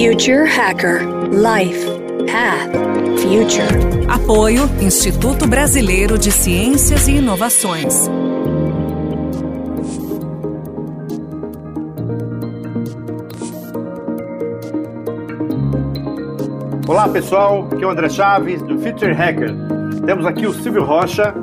Future 0.00 0.46
Hacker 0.46 1.02
Life 1.30 1.84
Path 2.26 2.72
Future. 3.20 4.08
Apoio 4.08 4.62
Instituto 4.80 5.46
Brasileiro 5.46 6.16
de 6.16 6.32
Ciências 6.32 7.06
e 7.06 7.16
Inovações. 7.16 8.08
Olá 16.88 17.06
pessoal, 17.10 17.68
aqui 17.70 17.84
é 17.84 17.86
o 17.86 17.90
André 17.90 18.08
Chaves 18.08 18.62
do 18.62 18.78
Future 18.78 19.12
Hacker. 19.12 19.54
Temos 20.06 20.24
aqui 20.24 20.46
o 20.46 20.54
Silvio 20.54 20.82
Rocha, 20.82 21.34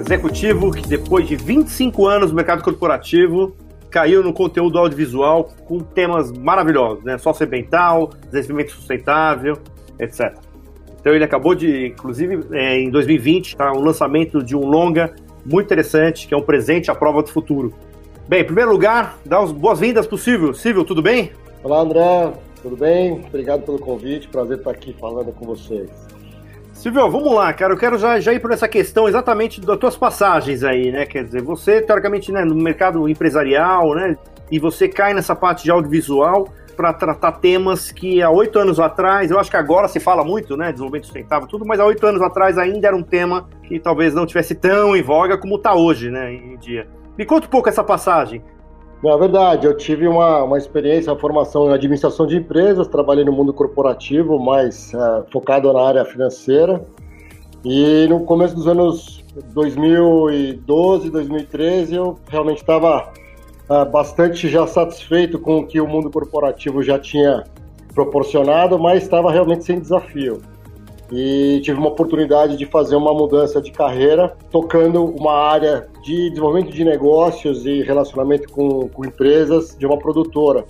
executivo 0.00 0.72
que 0.72 0.88
depois 0.88 1.28
de 1.28 1.36
25 1.36 2.08
anos 2.08 2.30
no 2.30 2.34
mercado 2.34 2.60
corporativo 2.60 3.56
caiu 3.94 4.24
no 4.24 4.32
conteúdo 4.32 4.76
audiovisual 4.76 5.50
com 5.68 5.78
temas 5.78 6.32
maravilhosos, 6.32 7.04
né? 7.04 7.16
Socioambiental, 7.16 8.10
desenvolvimento 8.28 8.72
sustentável, 8.72 9.56
etc. 10.00 10.36
Então 10.98 11.14
ele 11.14 11.22
acabou 11.22 11.54
de, 11.54 11.86
inclusive, 11.86 12.40
é, 12.50 12.80
em 12.80 12.90
2020, 12.90 13.50
está 13.50 13.70
um 13.70 13.78
lançamento 13.78 14.42
de 14.42 14.56
um 14.56 14.66
longa 14.66 15.14
muito 15.46 15.66
interessante, 15.66 16.26
que 16.26 16.34
é 16.34 16.36
um 16.36 16.42
presente 16.42 16.90
à 16.90 16.94
prova 16.94 17.22
do 17.22 17.28
futuro. 17.28 17.72
Bem, 18.26 18.40
em 18.40 18.44
primeiro 18.44 18.72
lugar, 18.72 19.16
dá 19.24 19.38
as 19.38 19.52
boas-vindas 19.52 20.08
para 20.08 20.16
o 20.16 20.18
Silvio. 20.18 20.54
Silvio, 20.54 20.82
tudo 20.82 21.00
bem? 21.00 21.30
Olá, 21.62 21.78
André. 21.78 22.32
Tudo 22.60 22.76
bem? 22.76 23.22
Obrigado 23.28 23.62
pelo 23.62 23.78
convite. 23.78 24.26
Prazer 24.26 24.58
estar 24.58 24.72
aqui 24.72 24.92
falando 24.98 25.30
com 25.30 25.46
vocês. 25.46 26.03
Silvio, 26.84 27.10
vamos 27.10 27.32
lá, 27.32 27.50
cara. 27.54 27.72
Eu 27.72 27.78
quero 27.78 27.96
já, 27.96 28.20
já 28.20 28.30
ir 28.34 28.40
por 28.40 28.50
essa 28.50 28.68
questão 28.68 29.08
exatamente 29.08 29.58
das 29.58 29.78
tuas 29.78 29.96
passagens 29.96 30.62
aí, 30.62 30.92
né? 30.92 31.06
Quer 31.06 31.24
dizer, 31.24 31.40
você, 31.40 31.80
teoricamente, 31.80 32.30
né, 32.30 32.44
no 32.44 32.54
mercado 32.54 33.08
empresarial, 33.08 33.94
né? 33.94 34.18
E 34.52 34.58
você 34.58 34.86
cai 34.86 35.14
nessa 35.14 35.34
parte 35.34 35.64
de 35.64 35.70
audiovisual 35.70 36.46
para 36.76 36.92
tratar 36.92 37.32
temas 37.40 37.90
que 37.90 38.22
há 38.22 38.28
oito 38.28 38.58
anos 38.58 38.78
atrás, 38.78 39.30
eu 39.30 39.40
acho 39.40 39.50
que 39.50 39.56
agora 39.56 39.88
se 39.88 39.98
fala 39.98 40.22
muito, 40.22 40.58
né? 40.58 40.72
Desenvolvimento 40.72 41.06
sustentável, 41.06 41.48
tudo, 41.48 41.64
mas 41.64 41.80
há 41.80 41.86
oito 41.86 42.06
anos 42.06 42.20
atrás 42.20 42.58
ainda 42.58 42.88
era 42.88 42.94
um 42.94 43.02
tema 43.02 43.48
que 43.62 43.80
talvez 43.80 44.12
não 44.12 44.26
tivesse 44.26 44.54
tão 44.54 44.94
em 44.94 45.02
voga 45.02 45.38
como 45.38 45.56
está 45.56 45.74
hoje, 45.74 46.10
né? 46.10 46.34
Em 46.34 46.58
dia. 46.58 46.86
Me 47.16 47.24
conta 47.24 47.46
um 47.46 47.50
pouco 47.50 47.70
essa 47.70 47.82
passagem. 47.82 48.42
É 49.06 49.18
verdade, 49.18 49.66
eu 49.66 49.76
tive 49.76 50.08
uma, 50.08 50.42
uma 50.44 50.56
experiência, 50.56 51.12
uma 51.12 51.18
formação 51.18 51.68
em 51.68 51.74
administração 51.74 52.26
de 52.26 52.38
empresas, 52.38 52.88
trabalhei 52.88 53.22
no 53.22 53.32
mundo 53.32 53.52
corporativo, 53.52 54.38
mais 54.38 54.94
é, 54.94 55.24
focado 55.30 55.70
na 55.72 55.82
área 55.82 56.04
financeira. 56.06 56.80
E 57.62 58.06
no 58.08 58.20
começo 58.24 58.54
dos 58.54 58.66
anos 58.66 59.22
2012, 59.52 61.10
2013, 61.10 61.94
eu 61.94 62.18
realmente 62.28 62.58
estava 62.58 63.12
é, 63.68 63.84
bastante 63.84 64.48
já 64.48 64.66
satisfeito 64.66 65.38
com 65.38 65.58
o 65.58 65.66
que 65.66 65.80
o 65.82 65.86
mundo 65.86 66.10
corporativo 66.10 66.82
já 66.82 66.98
tinha 66.98 67.44
proporcionado, 67.94 68.78
mas 68.78 69.02
estava 69.02 69.30
realmente 69.30 69.64
sem 69.64 69.78
desafio 69.80 70.40
e 71.12 71.60
tive 71.62 71.78
uma 71.78 71.88
oportunidade 71.88 72.56
de 72.56 72.66
fazer 72.66 72.96
uma 72.96 73.12
mudança 73.12 73.60
de 73.60 73.70
carreira, 73.70 74.36
tocando 74.50 75.04
uma 75.04 75.32
área 75.32 75.86
de 76.02 76.30
desenvolvimento 76.30 76.72
de 76.72 76.84
negócios 76.84 77.66
e 77.66 77.82
relacionamento 77.82 78.50
com, 78.50 78.88
com 78.88 79.04
empresas 79.04 79.76
de 79.78 79.86
uma 79.86 79.98
produtora, 79.98 80.64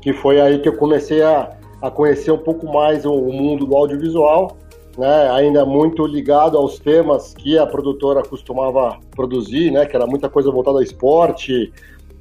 que 0.00 0.12
foi 0.12 0.40
aí 0.40 0.60
que 0.60 0.68
eu 0.68 0.76
comecei 0.76 1.22
a, 1.22 1.56
a 1.82 1.90
conhecer 1.90 2.30
um 2.30 2.38
pouco 2.38 2.66
mais 2.66 3.04
o, 3.04 3.12
o 3.12 3.32
mundo 3.32 3.66
do 3.66 3.76
audiovisual, 3.76 4.56
né, 4.96 5.30
ainda 5.30 5.64
muito 5.66 6.06
ligado 6.06 6.56
aos 6.56 6.78
temas 6.78 7.34
que 7.34 7.58
a 7.58 7.66
produtora 7.66 8.22
costumava 8.22 8.98
produzir, 9.14 9.70
né, 9.70 9.84
que 9.84 9.94
era 9.94 10.06
muita 10.06 10.28
coisa 10.28 10.50
voltada 10.50 10.78
ao 10.78 10.82
esporte 10.82 11.72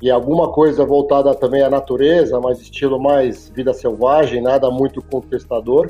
e 0.01 0.11
alguma 0.11 0.51
coisa 0.51 0.85
voltada 0.85 1.33
também 1.33 1.61
à 1.61 1.69
natureza, 1.69 2.39
mas 2.41 2.59
estilo 2.59 2.99
mais 2.99 3.49
vida 3.55 3.73
selvagem, 3.73 4.41
nada 4.41 4.69
muito 4.69 5.01
contestador. 5.01 5.89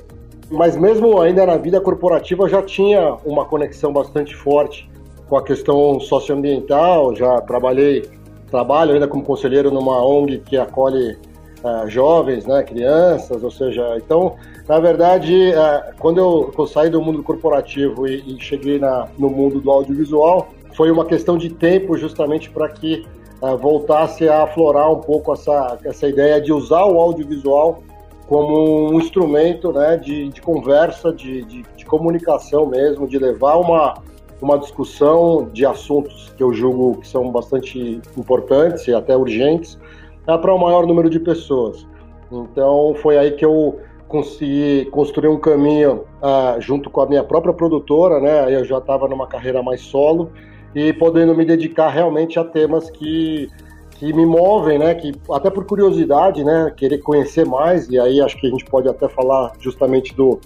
Mas 0.49 0.75
mesmo 0.75 1.19
ainda 1.19 1.45
na 1.45 1.57
vida 1.57 1.81
corporativa 1.81 2.47
já 2.47 2.61
tinha 2.61 3.17
uma 3.25 3.45
conexão 3.45 3.91
bastante 3.91 4.35
forte 4.35 4.89
com 5.27 5.37
a 5.37 5.43
questão 5.43 5.99
socioambiental. 5.99 7.15
Já 7.15 7.41
trabalhei, 7.41 8.07
trabalho 8.49 8.93
ainda 8.93 9.07
como 9.07 9.23
conselheiro 9.23 9.71
numa 9.71 10.05
ONG 10.05 10.39
que 10.39 10.57
acolhe 10.57 11.17
uh, 11.63 11.89
jovens, 11.89 12.45
né, 12.45 12.63
crianças, 12.63 13.43
ou 13.43 13.49
seja, 13.49 13.97
então, 13.97 14.35
na 14.67 14.79
verdade, 14.79 15.51
uh, 15.51 15.95
quando 15.99 16.19
eu, 16.19 16.53
eu, 16.57 16.67
saí 16.67 16.89
do 16.89 17.01
mundo 17.01 17.23
corporativo 17.23 18.07
e, 18.07 18.35
e 18.35 18.39
cheguei 18.39 18.77
na, 18.77 19.07
no 19.17 19.29
mundo 19.29 19.59
do 19.59 19.71
audiovisual, 19.71 20.49
foi 20.75 20.91
uma 20.91 21.05
questão 21.05 21.37
de 21.37 21.49
tempo 21.49 21.97
justamente 21.97 22.51
para 22.51 22.69
que 22.69 23.05
uh, 23.41 23.57
voltasse 23.57 24.29
a 24.29 24.43
aflorar 24.43 24.91
um 24.91 24.99
pouco 24.99 25.33
essa, 25.33 25.79
essa 25.83 26.07
ideia 26.07 26.39
de 26.39 26.53
usar 26.53 26.85
o 26.85 26.99
audiovisual 26.99 27.81
como 28.27 28.91
um 28.91 28.99
instrumento 28.99 29.71
né, 29.71 29.97
de, 29.97 30.29
de 30.29 30.41
conversa, 30.41 31.13
de, 31.13 31.43
de, 31.43 31.63
de, 31.75 31.85
comunicação 31.85 32.65
mesmo, 32.65 33.07
de 33.07 33.19
levar 33.19 33.57
uma, 33.57 33.95
uma 34.41 34.57
discussão 34.57 35.47
de 35.53 35.65
assuntos 35.65 36.33
que 36.35 36.41
eu 36.41 36.51
julgo 36.51 36.99
que 36.99 37.07
são 37.07 37.31
bastante 37.31 38.01
importantes 38.17 38.87
e 38.87 38.93
até 38.93 39.15
urgentes 39.15 39.77
né, 40.27 40.37
para 40.37 40.51
o 40.51 40.55
um 40.55 40.59
maior 40.59 40.87
número 40.87 41.09
de 41.09 41.19
pessoas. 41.19 41.85
Então 42.31 42.95
foi 43.01 43.17
aí 43.17 43.31
que 43.31 43.45
eu 43.45 43.79
consegui 44.07 44.85
construir 44.91 45.27
um 45.27 45.39
caminho 45.39 46.05
uh, 46.21 46.59
junto 46.59 46.89
com 46.89 47.01
a 47.01 47.05
minha 47.05 47.23
própria 47.23 47.53
produtora, 47.53 48.19
né? 48.19 48.55
Eu 48.55 48.63
já 48.63 48.77
estava 48.77 49.07
numa 49.07 49.27
carreira 49.27 49.61
mais 49.63 49.81
solo 49.81 50.31
e 50.73 50.93
podendo 50.93 51.35
me 51.35 51.45
dedicar 51.45 51.89
realmente 51.89 52.39
a 52.39 52.43
temas 52.43 52.89
que 52.89 53.49
que 53.95 54.11
me 54.13 54.25
movem, 54.25 54.77
né? 54.77 54.93
Que 54.93 55.13
até 55.31 55.49
por 55.49 55.65
curiosidade, 55.65 56.43
né? 56.43 56.71
Querer 56.75 56.99
conhecer 56.99 57.45
mais 57.45 57.89
e 57.89 57.99
aí 57.99 58.21
acho 58.21 58.37
que 58.39 58.47
a 58.47 58.49
gente 58.49 58.65
pode 58.65 58.87
até 58.87 59.07
falar 59.07 59.53
justamente 59.59 60.13
do, 60.13 60.39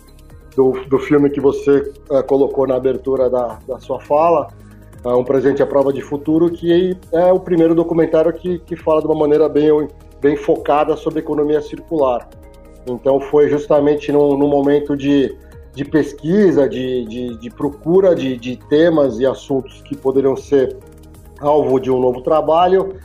do, 0.55 0.71
do 0.87 0.99
filme 0.99 1.29
que 1.29 1.41
você 1.41 1.91
uh, 2.09 2.23
colocou 2.25 2.67
na 2.67 2.75
abertura 2.75 3.29
da, 3.29 3.59
da 3.67 3.79
sua 3.79 3.99
fala, 3.99 4.47
uh, 5.03 5.17
um 5.17 5.23
presente 5.23 5.63
à 5.63 5.67
prova 5.67 5.91
de 5.91 6.01
futuro, 6.01 6.49
que 6.49 6.95
é 7.11 7.33
o 7.33 7.39
primeiro 7.39 7.73
documentário 7.73 8.31
que, 8.33 8.59
que 8.59 8.75
fala 8.75 9.01
de 9.01 9.07
uma 9.07 9.15
maneira 9.15 9.49
bem 9.49 9.69
bem 10.21 10.35
focada 10.35 10.95
sobre 10.97 11.19
economia 11.19 11.61
circular. 11.61 12.27
Então 12.85 13.19
foi 13.19 13.49
justamente 13.49 14.11
num, 14.11 14.37
num 14.37 14.49
momento 14.49 14.95
de, 14.95 15.35
de 15.73 15.85
pesquisa, 15.85 16.67
de, 16.67 17.05
de, 17.05 17.37
de 17.37 17.49
procura 17.49 18.13
de, 18.13 18.35
de 18.35 18.57
temas 18.57 19.17
e 19.19 19.25
assuntos 19.25 19.81
que 19.81 19.95
poderiam 19.95 20.35
ser 20.35 20.75
alvo 21.39 21.79
de 21.79 21.89
um 21.89 21.99
novo 21.99 22.21
trabalho 22.21 22.95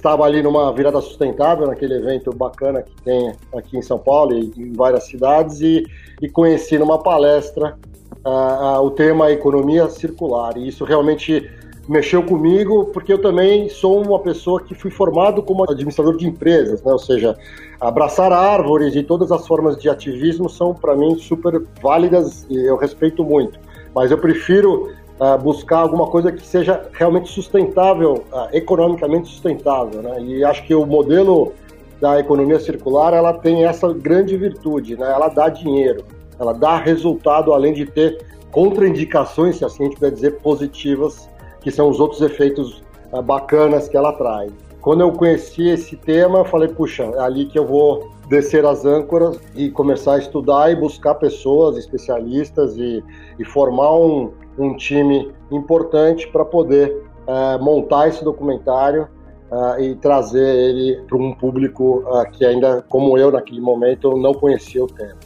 estava 0.00 0.24
ali 0.24 0.42
numa 0.42 0.72
virada 0.72 1.00
sustentável, 1.00 1.66
naquele 1.66 1.94
evento 1.94 2.34
bacana 2.34 2.82
que 2.82 2.94
tem 3.02 3.32
aqui 3.54 3.76
em 3.76 3.82
São 3.82 3.98
Paulo 3.98 4.32
e 4.32 4.52
em 4.56 4.72
várias 4.72 5.04
cidades, 5.04 5.60
e, 5.60 5.86
e 6.20 6.28
conheci 6.28 6.78
numa 6.78 6.98
palestra 6.98 7.76
uh, 8.24 8.80
uh, 8.80 8.84
o 8.84 8.90
tema 8.90 9.30
economia 9.30 9.88
circular. 9.90 10.56
E 10.56 10.66
isso 10.66 10.84
realmente 10.84 11.48
mexeu 11.86 12.22
comigo, 12.22 12.86
porque 12.86 13.12
eu 13.12 13.20
também 13.20 13.68
sou 13.68 14.02
uma 14.02 14.18
pessoa 14.20 14.62
que 14.62 14.74
fui 14.74 14.90
formado 14.90 15.42
como 15.42 15.64
administrador 15.70 16.16
de 16.16 16.26
empresas, 16.26 16.82
né? 16.82 16.92
ou 16.92 16.98
seja, 16.98 17.36
abraçar 17.80 18.32
árvores 18.32 18.94
e 18.94 19.02
todas 19.02 19.30
as 19.30 19.46
formas 19.46 19.76
de 19.76 19.88
ativismo 19.88 20.48
são 20.48 20.72
para 20.72 20.96
mim 20.96 21.18
super 21.18 21.62
válidas 21.82 22.46
e 22.48 22.56
eu 22.56 22.76
respeito 22.76 23.22
muito. 23.22 23.58
Mas 23.94 24.10
eu 24.10 24.18
prefiro 24.18 24.92
uh, 25.20 25.38
buscar 25.38 25.78
alguma 25.78 26.06
coisa 26.06 26.32
que 26.32 26.44
seja 26.44 26.88
realmente 26.92 27.28
sustentável, 27.30 28.24
uh, 28.32 28.48
economicamente 28.52 29.28
sustentável, 29.28 30.02
né? 30.02 30.20
E 30.22 30.42
acho 30.42 30.64
que 30.64 30.74
o 30.74 30.86
modelo 30.86 31.52
da 32.00 32.18
economia 32.18 32.58
circular 32.58 33.12
ela 33.12 33.34
tem 33.34 33.64
essa 33.66 33.92
grande 33.92 34.36
virtude, 34.36 34.96
né? 34.96 35.12
Ela 35.12 35.28
dá 35.28 35.48
dinheiro, 35.48 36.04
ela 36.38 36.54
dá 36.54 36.78
resultado 36.78 37.52
além 37.52 37.74
de 37.74 37.84
ter 37.84 38.24
contraindicações, 38.50 39.58
se 39.58 39.64
assim 39.64 39.84
a 39.84 39.86
gente 39.86 39.96
puder 39.96 40.10
dizer, 40.10 40.38
positivas, 40.38 41.28
que 41.60 41.70
são 41.70 41.88
os 41.88 42.00
outros 42.00 42.22
efeitos 42.22 42.82
uh, 43.12 43.22
bacanas 43.22 43.86
que 43.86 43.96
ela 43.96 44.12
traz. 44.14 44.50
Quando 44.80 45.02
eu 45.02 45.12
conheci 45.12 45.68
esse 45.68 45.94
tema, 45.94 46.44
falei, 46.44 46.68
puxa, 46.68 47.02
é 47.02 47.20
ali 47.20 47.44
que 47.44 47.58
eu 47.58 47.66
vou 47.66 48.10
descer 48.28 48.64
as 48.64 48.84
âncoras 48.84 49.38
e 49.54 49.70
começar 49.70 50.14
a 50.14 50.18
estudar 50.18 50.72
e 50.72 50.76
buscar 50.76 51.16
pessoas, 51.16 51.76
especialistas 51.76 52.76
e, 52.76 53.04
e 53.38 53.44
formar 53.44 53.94
um, 53.94 54.32
um 54.58 54.74
time 54.76 55.30
importante 55.50 56.26
para 56.28 56.44
poder 56.44 57.04
uh, 57.26 57.62
montar 57.62 58.08
esse 58.08 58.24
documentário 58.24 59.06
uh, 59.50 59.80
e 59.80 59.94
trazer 59.96 60.56
ele 60.56 61.02
para 61.06 61.18
um 61.18 61.34
público 61.34 62.04
uh, 62.06 62.30
que 62.30 62.44
ainda, 62.44 62.82
como 62.88 63.18
eu 63.18 63.30
naquele 63.30 63.60
momento, 63.60 64.16
não 64.16 64.32
conhecia 64.32 64.82
o 64.82 64.86
tema. 64.86 65.16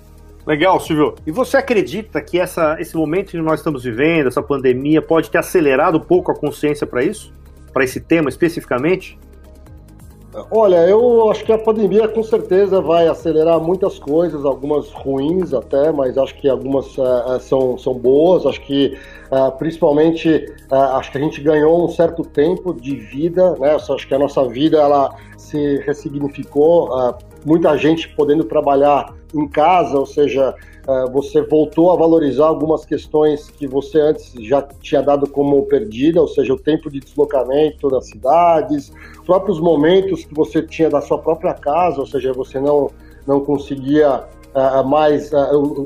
Legal, 0.44 0.80
Silvio. 0.80 1.14
E 1.24 1.30
você 1.30 1.56
acredita 1.56 2.20
que 2.20 2.40
essa, 2.40 2.76
esse 2.80 2.96
momento 2.96 3.30
que 3.30 3.38
nós 3.38 3.60
estamos 3.60 3.84
vivendo, 3.84 4.26
essa 4.26 4.42
pandemia, 4.42 5.00
pode 5.00 5.30
ter 5.30 5.38
acelerado 5.38 5.96
um 5.96 6.02
pouco 6.02 6.32
a 6.32 6.34
consciência 6.34 6.86
para 6.86 7.04
isso? 7.04 7.32
Para 7.72 7.84
esse 7.84 8.00
tema 8.00 8.28
especificamente? 8.28 9.18
Olha, 10.50 10.88
eu 10.88 11.30
acho 11.30 11.44
que 11.44 11.52
a 11.52 11.58
pandemia 11.58 12.08
com 12.08 12.22
certeza 12.22 12.80
vai 12.80 13.06
acelerar 13.06 13.60
muitas 13.60 14.00
coisas, 14.00 14.44
algumas 14.44 14.90
ruins 14.90 15.54
até, 15.54 15.92
mas 15.92 16.18
acho 16.18 16.34
que 16.34 16.48
algumas 16.48 16.98
uh, 16.98 17.38
são, 17.38 17.78
são 17.78 17.94
boas. 17.94 18.44
Acho 18.44 18.60
que 18.62 18.98
uh, 19.30 19.52
principalmente 19.56 20.28
uh, 20.72 20.96
acho 20.96 21.12
que 21.12 21.18
a 21.18 21.20
gente 21.20 21.40
ganhou 21.40 21.84
um 21.84 21.88
certo 21.88 22.24
tempo 22.24 22.74
de 22.74 22.96
vida, 22.96 23.54
né? 23.60 23.76
Acho 23.76 24.08
que 24.08 24.14
a 24.14 24.18
nossa 24.18 24.44
vida 24.48 24.78
ela 24.78 25.14
se 25.36 25.78
ressignificou 25.86 26.88
muita 27.44 27.76
gente 27.76 28.08
podendo 28.16 28.42
trabalhar 28.44 29.14
em 29.34 29.48
casa, 29.48 29.98
ou 29.98 30.06
seja, 30.06 30.54
uh, 30.86 31.10
você 31.10 31.42
voltou 31.42 31.92
a 31.92 31.96
valorizar 31.96 32.46
algumas 32.46 32.84
questões 32.84 33.50
que 33.50 33.66
você 33.66 34.00
antes 34.00 34.32
já 34.40 34.62
tinha 34.80 35.02
dado 35.02 35.28
como 35.28 35.62
perdida, 35.66 36.20
ou 36.20 36.28
seja, 36.28 36.54
o 36.54 36.58
tempo 36.58 36.90
de 36.90 37.00
deslocamento 37.00 37.88
das 37.90 38.08
cidades, 38.08 38.92
próprios 39.26 39.60
momentos 39.60 40.24
que 40.24 40.34
você 40.34 40.62
tinha 40.62 40.88
da 40.88 41.00
sua 41.00 41.18
própria 41.18 41.54
casa, 41.54 42.00
ou 42.00 42.06
seja, 42.06 42.32
você 42.32 42.60
não, 42.60 42.90
não 43.26 43.40
conseguia 43.40 44.24
uh, 44.54 44.86
mais 44.86 45.32
uh, 45.32 45.84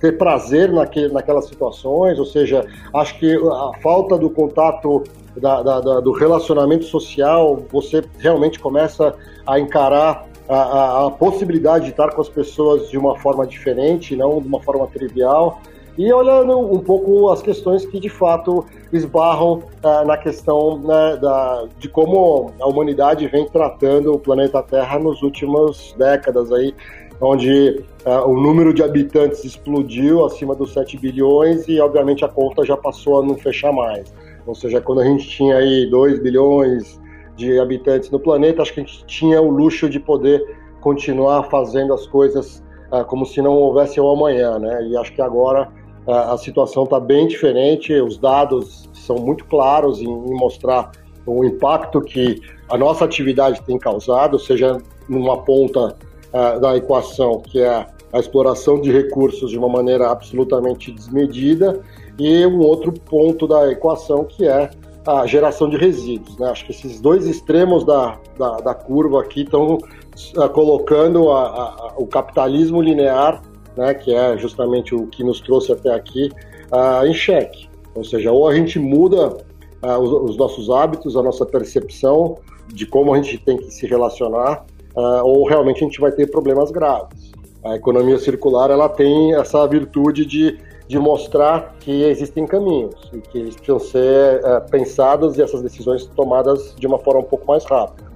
ter 0.00 0.16
prazer 0.16 0.72
naque, 0.72 1.08
naquelas 1.08 1.46
situações, 1.46 2.18
ou 2.18 2.24
seja, 2.24 2.66
acho 2.94 3.18
que 3.18 3.34
a 3.36 3.72
falta 3.82 4.16
do 4.16 4.30
contato 4.30 5.04
da, 5.36 5.62
da, 5.62 5.80
da, 5.80 6.00
do 6.00 6.12
relacionamento 6.12 6.84
social, 6.84 7.62
você 7.70 8.02
realmente 8.18 8.58
começa 8.58 9.14
a 9.46 9.60
encarar 9.60 10.29
a, 10.50 10.56
a, 10.56 11.06
a, 11.06 11.10
possibilidade 11.12 11.84
de 11.84 11.90
estar 11.92 12.12
com 12.12 12.20
as 12.20 12.28
pessoas 12.28 12.90
de 12.90 12.98
uma 12.98 13.16
forma 13.16 13.46
diferente, 13.46 14.16
não 14.16 14.40
de 14.40 14.48
uma 14.48 14.60
forma 14.60 14.84
trivial, 14.88 15.60
e 15.96 16.12
olhando 16.12 16.58
um 16.58 16.80
pouco 16.80 17.30
as 17.30 17.40
questões 17.40 17.86
que 17.86 18.00
de 18.00 18.08
fato 18.08 18.64
esbarram 18.92 19.62
uh, 19.84 20.04
na 20.04 20.16
questão 20.16 20.78
né, 20.78 21.16
da, 21.18 21.68
de 21.78 21.88
como 21.88 22.52
a 22.60 22.66
humanidade 22.66 23.28
vem 23.28 23.46
tratando 23.46 24.12
o 24.12 24.18
planeta 24.18 24.60
Terra 24.60 24.98
nas 24.98 25.22
últimas 25.22 25.94
décadas 25.96 26.50
aí, 26.50 26.74
onde 27.20 27.84
uh, 28.04 28.28
o 28.28 28.40
número 28.40 28.74
de 28.74 28.82
habitantes 28.82 29.44
explodiu 29.44 30.24
acima 30.24 30.56
dos 30.56 30.72
7 30.72 30.98
bilhões 30.98 31.68
e 31.68 31.78
obviamente 31.80 32.24
a 32.24 32.28
conta 32.28 32.64
já 32.64 32.76
passou 32.76 33.22
a 33.22 33.24
não 33.24 33.36
fechar 33.36 33.72
mais. 33.72 34.12
Ou 34.46 34.54
seja, 34.54 34.80
quando 34.80 35.00
a 35.00 35.04
gente 35.04 35.28
tinha 35.28 35.58
aí 35.58 35.88
2 35.88 36.20
bilhões 36.20 36.98
de 37.40 37.58
habitantes 37.58 38.10
no 38.10 38.20
planeta, 38.20 38.62
acho 38.62 38.74
que 38.74 38.80
a 38.80 38.84
gente 38.84 39.04
tinha 39.06 39.40
o 39.40 39.50
luxo 39.50 39.88
de 39.88 39.98
poder 39.98 40.58
continuar 40.80 41.44
fazendo 41.44 41.92
as 41.94 42.06
coisas 42.06 42.62
uh, 42.92 43.04
como 43.06 43.24
se 43.24 43.40
não 43.40 43.52
houvesse 43.52 43.98
o 43.98 44.08
amanhã, 44.08 44.58
né? 44.58 44.86
E 44.86 44.96
acho 44.96 45.12
que 45.12 45.22
agora 45.22 45.68
uh, 46.06 46.32
a 46.32 46.38
situação 46.38 46.84
está 46.84 47.00
bem 47.00 47.26
diferente, 47.26 47.92
os 47.94 48.18
dados 48.18 48.88
são 48.92 49.16
muito 49.16 49.44
claros 49.46 50.00
em, 50.00 50.08
em 50.08 50.34
mostrar 50.34 50.92
o 51.26 51.44
impacto 51.44 52.00
que 52.00 52.40
a 52.68 52.76
nossa 52.76 53.04
atividade 53.04 53.62
tem 53.62 53.78
causado, 53.78 54.38
seja 54.38 54.78
numa 55.08 55.42
ponta 55.42 55.96
uh, 56.32 56.60
da 56.60 56.76
equação, 56.76 57.40
que 57.40 57.60
é 57.60 57.86
a 58.12 58.18
exploração 58.18 58.80
de 58.80 58.90
recursos 58.90 59.50
de 59.50 59.58
uma 59.58 59.68
maneira 59.68 60.10
absolutamente 60.10 60.90
desmedida, 60.90 61.80
e 62.18 62.44
um 62.46 62.60
outro 62.60 62.92
ponto 62.92 63.46
da 63.46 63.70
equação 63.70 64.24
que 64.24 64.46
é 64.46 64.70
a 65.18 65.26
geração 65.26 65.68
de 65.68 65.76
resíduos. 65.76 66.38
Né? 66.38 66.48
Acho 66.50 66.64
que 66.64 66.72
esses 66.72 67.00
dois 67.00 67.26
extremos 67.26 67.84
da, 67.84 68.18
da, 68.38 68.56
da 68.58 68.74
curva 68.74 69.20
aqui 69.20 69.42
estão 69.42 69.74
uh, 69.74 70.48
colocando 70.50 71.30
a, 71.30 71.42
a, 71.42 71.94
o 71.96 72.06
capitalismo 72.06 72.80
linear, 72.80 73.42
né, 73.76 73.94
que 73.94 74.14
é 74.14 74.36
justamente 74.38 74.94
o 74.94 75.06
que 75.06 75.24
nos 75.24 75.40
trouxe 75.40 75.72
até 75.72 75.92
aqui, 75.92 76.30
uh, 76.72 77.06
em 77.06 77.14
xeque. 77.14 77.68
Ou 77.94 78.04
seja, 78.04 78.30
ou 78.30 78.48
a 78.48 78.54
gente 78.54 78.78
muda 78.78 79.36
uh, 79.82 79.98
os, 79.98 80.30
os, 80.30 80.36
nossos 80.36 80.70
hábitos, 80.70 81.16
a 81.16 81.22
nossa 81.22 81.44
percepção 81.44 82.38
de 82.68 82.86
como 82.86 83.12
a 83.12 83.16
gente 83.16 83.38
tem 83.38 83.56
que 83.56 83.70
se 83.70 83.86
relacionar, 83.86 84.64
ou 84.94 85.46
realmente 85.48 85.82
a 85.82 85.86
gente 85.86 86.00
vai 86.00 86.10
ter 86.10 86.28
problemas 86.30 86.70
graves. 86.70 87.32
A 87.64 87.76
economia 87.76 88.18
circular 88.18 88.70
ela 88.70 88.88
tem 88.88 89.34
essa 89.34 89.66
virtude 89.66 90.26
de 90.26 90.58
de 90.90 90.98
mostrar 90.98 91.76
que 91.78 92.02
existem 92.02 92.44
caminhos 92.44 92.96
e 93.12 93.20
que 93.20 93.38
eles 93.38 93.54
precisam 93.54 93.78
ser 93.78 94.40
é, 94.44 94.58
pensados 94.58 95.38
e 95.38 95.42
essas 95.42 95.62
decisões 95.62 96.04
tomadas 96.04 96.74
de 96.76 96.84
uma 96.84 96.98
forma 96.98 97.20
um 97.20 97.24
pouco 97.24 97.46
mais 97.46 97.64
rápida. 97.64 98.10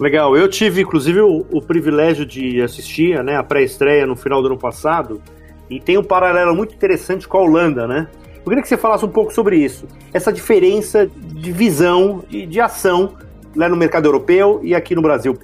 Legal, 0.00 0.34
eu 0.34 0.48
tive 0.48 0.80
inclusive 0.80 1.20
o, 1.20 1.44
o 1.52 1.60
privilégio 1.60 2.24
de 2.24 2.62
assistir 2.62 3.22
né, 3.22 3.36
a 3.36 3.42
pré-estreia 3.42 4.06
no 4.06 4.16
final 4.16 4.40
do 4.40 4.46
ano 4.46 4.56
passado 4.56 5.20
e 5.68 5.78
tem 5.78 5.98
um 5.98 6.02
paralelo 6.02 6.54
muito 6.56 6.74
interessante 6.74 7.28
com 7.28 7.36
a 7.36 7.42
Holanda, 7.42 7.86
né? 7.86 8.08
Eu 8.38 8.44
queria 8.44 8.62
que 8.62 8.68
você 8.68 8.78
falasse 8.78 9.04
um 9.04 9.10
pouco 9.10 9.30
sobre 9.30 9.58
isso, 9.58 9.86
essa 10.14 10.32
diferença 10.32 11.06
de 11.06 11.52
visão, 11.52 12.24
de, 12.30 12.46
de 12.46 12.60
ação 12.62 13.12
lá 13.54 13.68
no 13.68 13.76
mercado 13.76 14.06
europeu 14.06 14.60
e 14.62 14.74
aqui 14.74 14.94
no 14.94 15.02
Brasil. 15.02 15.36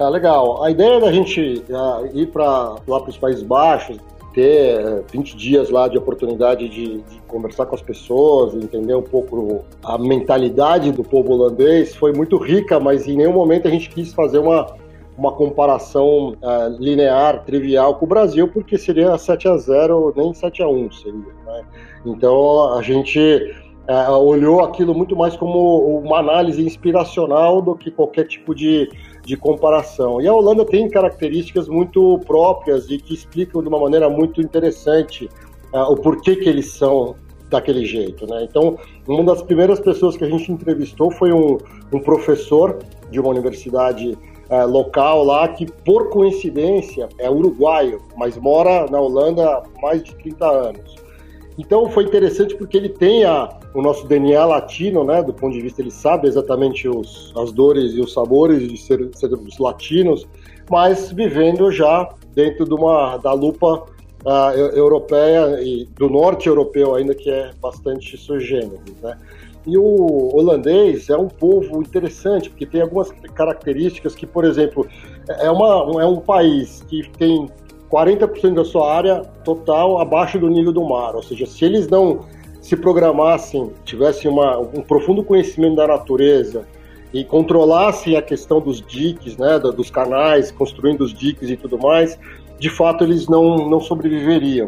Ah, 0.00 0.08
legal. 0.08 0.64
A 0.64 0.72
ideia 0.72 0.98
da 0.98 1.12
gente 1.12 1.64
uh, 1.70 2.04
ir 2.12 2.26
para 2.32 2.44
lá 2.84 2.98
para 2.98 3.10
os 3.10 3.16
Países 3.16 3.44
Baixos, 3.44 3.96
ter 4.34 5.04
20 5.10 5.32
eh, 5.32 5.36
dias 5.36 5.70
lá 5.70 5.88
de 5.88 5.96
oportunidade 5.96 6.68
de, 6.68 7.02
de, 7.02 7.20
conversar 7.28 7.66
com 7.66 7.74
as 7.74 7.80
pessoas, 7.80 8.54
entender 8.54 8.94
um 8.94 9.02
pouco 9.02 9.64
a 9.82 9.96
mentalidade 9.96 10.90
do 10.92 11.02
povo 11.02 11.32
holandês, 11.32 11.94
foi 11.94 12.12
muito 12.12 12.36
rica, 12.36 12.78
mas 12.80 13.06
em 13.06 13.16
nenhum 13.16 13.32
momento 13.32 13.68
a 13.68 13.70
gente 13.70 13.88
quis 13.88 14.12
fazer 14.12 14.38
uma, 14.38 14.76
uma 15.16 15.32
comparação 15.32 16.30
uh, 16.42 16.76
linear, 16.78 17.44
trivial 17.44 17.94
com 17.94 18.04
o 18.04 18.08
Brasil, 18.08 18.48
porque 18.48 18.76
seria 18.76 19.16
7 19.16 19.48
a 19.48 19.56
0 19.56 20.12
nem 20.16 20.34
7 20.34 20.62
a 20.62 20.68
1 20.68 20.92
seria. 20.92 21.18
Né? 21.46 21.62
Então 22.04 22.74
a 22.74 22.82
gente 22.82 23.54
uh, 23.88 24.12
olhou 24.12 24.64
aquilo 24.64 24.94
muito 24.94 25.16
mais 25.16 25.36
como 25.36 25.98
uma 25.98 26.18
análise 26.18 26.64
inspiracional 26.64 27.62
do 27.62 27.74
que 27.76 27.90
qualquer 27.90 28.26
tipo 28.26 28.54
de 28.54 28.90
de 29.24 29.36
comparação. 29.36 30.20
E 30.20 30.28
a 30.28 30.34
Holanda 30.34 30.64
tem 30.64 30.88
características 30.88 31.68
muito 31.68 32.20
próprias 32.26 32.90
e 32.90 32.98
que 32.98 33.14
explicam 33.14 33.62
de 33.62 33.68
uma 33.68 33.78
maneira 33.78 34.08
muito 34.08 34.40
interessante 34.40 35.28
uh, 35.72 35.90
o 35.90 35.96
porquê 35.96 36.36
que 36.36 36.48
eles 36.48 36.72
são 36.72 37.16
daquele 37.48 37.84
jeito. 37.84 38.26
Né? 38.26 38.46
Então, 38.48 38.78
uma 39.06 39.24
das 39.24 39.42
primeiras 39.42 39.80
pessoas 39.80 40.16
que 40.16 40.24
a 40.24 40.28
gente 40.28 40.50
entrevistou 40.50 41.10
foi 41.10 41.32
um, 41.32 41.58
um 41.92 42.00
professor 42.00 42.78
de 43.10 43.18
uma 43.18 43.30
universidade 43.30 44.10
uh, 44.50 44.66
local 44.66 45.24
lá 45.24 45.48
que, 45.48 45.66
por 45.84 46.10
coincidência, 46.10 47.08
é 47.18 47.30
uruguaio, 47.30 48.02
mas 48.16 48.36
mora 48.36 48.86
na 48.90 49.00
Holanda 49.00 49.48
há 49.48 49.62
mais 49.80 50.02
de 50.02 50.14
30 50.16 50.46
anos. 50.46 51.03
Então 51.58 51.88
foi 51.88 52.04
interessante 52.04 52.54
porque 52.56 52.76
ele 52.76 52.88
tem 52.88 53.24
a, 53.24 53.48
o 53.72 53.80
nosso 53.80 54.06
DNA 54.06 54.44
latino, 54.44 55.04
né? 55.04 55.22
Do 55.22 55.32
ponto 55.32 55.52
de 55.52 55.60
vista, 55.60 55.80
ele 55.80 55.90
sabe 55.90 56.26
exatamente 56.26 56.88
os, 56.88 57.32
as 57.36 57.52
dores 57.52 57.92
e 57.92 58.00
os 58.00 58.12
sabores 58.12 58.68
de 58.68 58.76
ser, 58.76 59.08
sermos 59.14 59.58
latinos, 59.58 60.26
mas 60.68 61.12
vivendo 61.12 61.70
já 61.70 62.08
dentro 62.34 62.64
de 62.64 62.74
uma, 62.74 63.16
da 63.18 63.32
lupa 63.32 63.84
uh, 64.24 64.58
europeia 64.74 65.60
e 65.62 65.86
do 65.96 66.08
norte 66.08 66.48
europeu 66.48 66.94
ainda, 66.94 67.14
que 67.14 67.30
é 67.30 67.52
bastante 67.60 68.16
sugênero, 68.16 68.82
né? 69.00 69.16
E 69.66 69.78
o 69.78 70.36
holandês 70.36 71.08
é 71.08 71.16
um 71.16 71.28
povo 71.28 71.80
interessante, 71.80 72.50
porque 72.50 72.66
tem 72.66 72.82
algumas 72.82 73.10
características 73.34 74.14
que, 74.14 74.26
por 74.26 74.44
exemplo, 74.44 74.86
é, 75.26 75.50
uma, 75.50 76.02
é 76.02 76.06
um 76.06 76.20
país 76.20 76.84
que 76.86 77.08
tem 77.16 77.48
40% 77.94 78.54
da 78.54 78.64
sua 78.64 78.92
área 78.92 79.20
total 79.44 80.00
abaixo 80.00 80.36
do 80.36 80.48
nível 80.48 80.72
do 80.72 80.82
mar. 80.82 81.14
Ou 81.14 81.22
seja, 81.22 81.46
se 81.46 81.64
eles 81.64 81.86
não 81.86 82.24
se 82.60 82.76
programassem, 82.76 83.70
tivessem 83.84 84.28
uma, 84.28 84.58
um 84.58 84.82
profundo 84.82 85.22
conhecimento 85.22 85.76
da 85.76 85.86
natureza 85.86 86.66
e 87.12 87.22
controlassem 87.22 88.16
a 88.16 88.22
questão 88.22 88.60
dos 88.60 88.80
diques, 88.80 89.36
né, 89.36 89.60
dos 89.60 89.90
canais, 89.90 90.50
construindo 90.50 91.02
os 91.02 91.14
diques 91.14 91.48
e 91.48 91.56
tudo 91.56 91.78
mais, 91.78 92.18
de 92.58 92.68
fato 92.68 93.04
eles 93.04 93.28
não, 93.28 93.68
não 93.68 93.78
sobreviveriam. 93.78 94.66